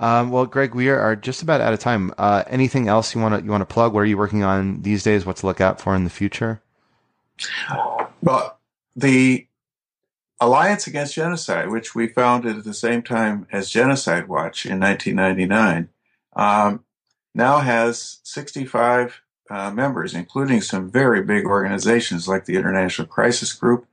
[0.00, 2.12] Um, well, Greg, we are, just about out of time.
[2.16, 3.92] Uh, anything else you want to you want to plug?
[3.92, 5.26] What are you working on these days?
[5.26, 6.62] What to look out for in the future?
[8.22, 8.58] Well,
[8.96, 9.46] the
[10.40, 15.90] Alliance Against Genocide, which we founded at the same time as Genocide Watch in 1999,
[16.34, 16.84] um,
[17.34, 19.20] now has 65
[19.50, 23.86] uh, members, including some very big organizations like the International Crisis Group,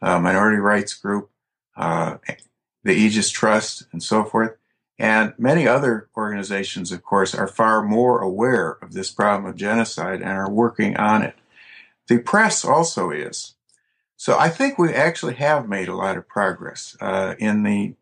[0.00, 1.28] uh, Minority Rights Group,
[1.76, 2.16] uh,
[2.82, 4.56] the Aegis Trust, and so forth.
[5.00, 10.20] And many other organizations, of course, are far more aware of this problem of genocide
[10.20, 11.34] and are working on it.
[12.06, 13.54] The press also is.
[14.18, 17.94] So I think we actually have made a lot of progress uh, in the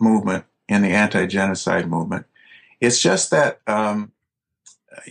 [0.00, 2.24] movement, in the anti-genocide movement.
[2.80, 4.12] It's just that um,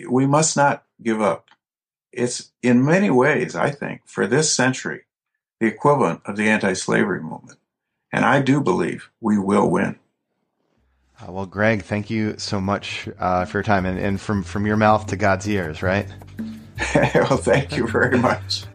[0.09, 1.49] we must not give up.
[2.11, 5.01] It's in many ways, I think, for this century,
[5.59, 7.59] the equivalent of the anti-slavery movement.
[8.11, 9.99] And I do believe we will win.
[11.19, 14.67] Uh, well, Greg, thank you so much uh, for your time, and, and from from
[14.67, 16.07] your mouth to God's ears, right?
[17.15, 18.65] well, thank you very much.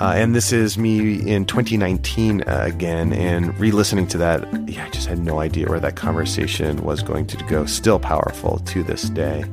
[0.00, 4.90] Uh, and this is me in 2019 uh, again, and re-listening to that, yeah, I
[4.90, 7.66] just had no idea where that conversation was going to go.
[7.66, 9.44] Still powerful to this day.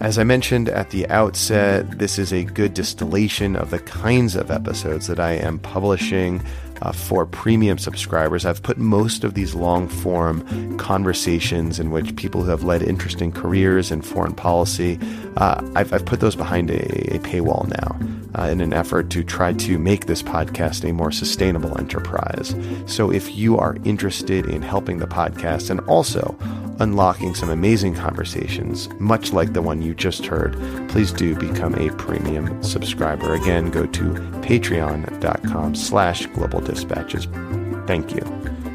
[0.00, 4.50] As I mentioned at the outset, this is a good distillation of the kinds of
[4.50, 6.42] episodes that I am publishing
[6.82, 8.44] uh, for premium subscribers.
[8.44, 13.32] I've put most of these long form conversations in which people who have led interesting
[13.32, 14.98] careers in foreign policy,
[15.36, 19.22] uh, I've, I've, put those behind a, a paywall now uh, in an effort to
[19.22, 22.54] try to make this podcast a more sustainable enterprise.
[22.86, 26.36] So if you are interested in helping the podcast and also
[26.80, 30.54] unlocking some amazing conversations, much like the one you just heard,
[30.88, 33.34] please do become a premium subscriber.
[33.34, 34.04] Again, go to
[34.42, 37.26] patreon.com slash global dispatches.
[37.86, 38.22] Thank you.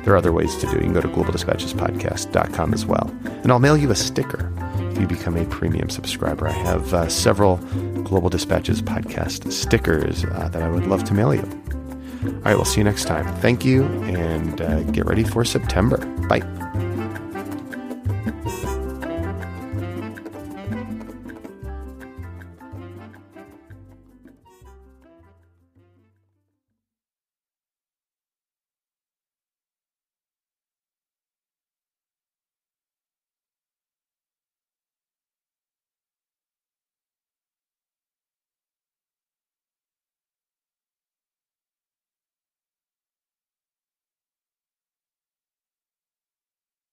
[0.04, 0.76] There are other ways to do it.
[0.76, 3.12] You can go to globaldispatchespodcast.com as well.
[3.44, 4.54] And I'll mail you a sticker
[4.92, 6.48] if you become a premium subscriber.
[6.48, 7.58] I have uh, several
[8.04, 11.42] Global Dispatches podcast stickers uh, that I would love to mail you.
[12.26, 13.26] All right, we'll see you next time.
[13.38, 15.98] Thank you, and uh, get ready for September.
[16.28, 16.85] Bye.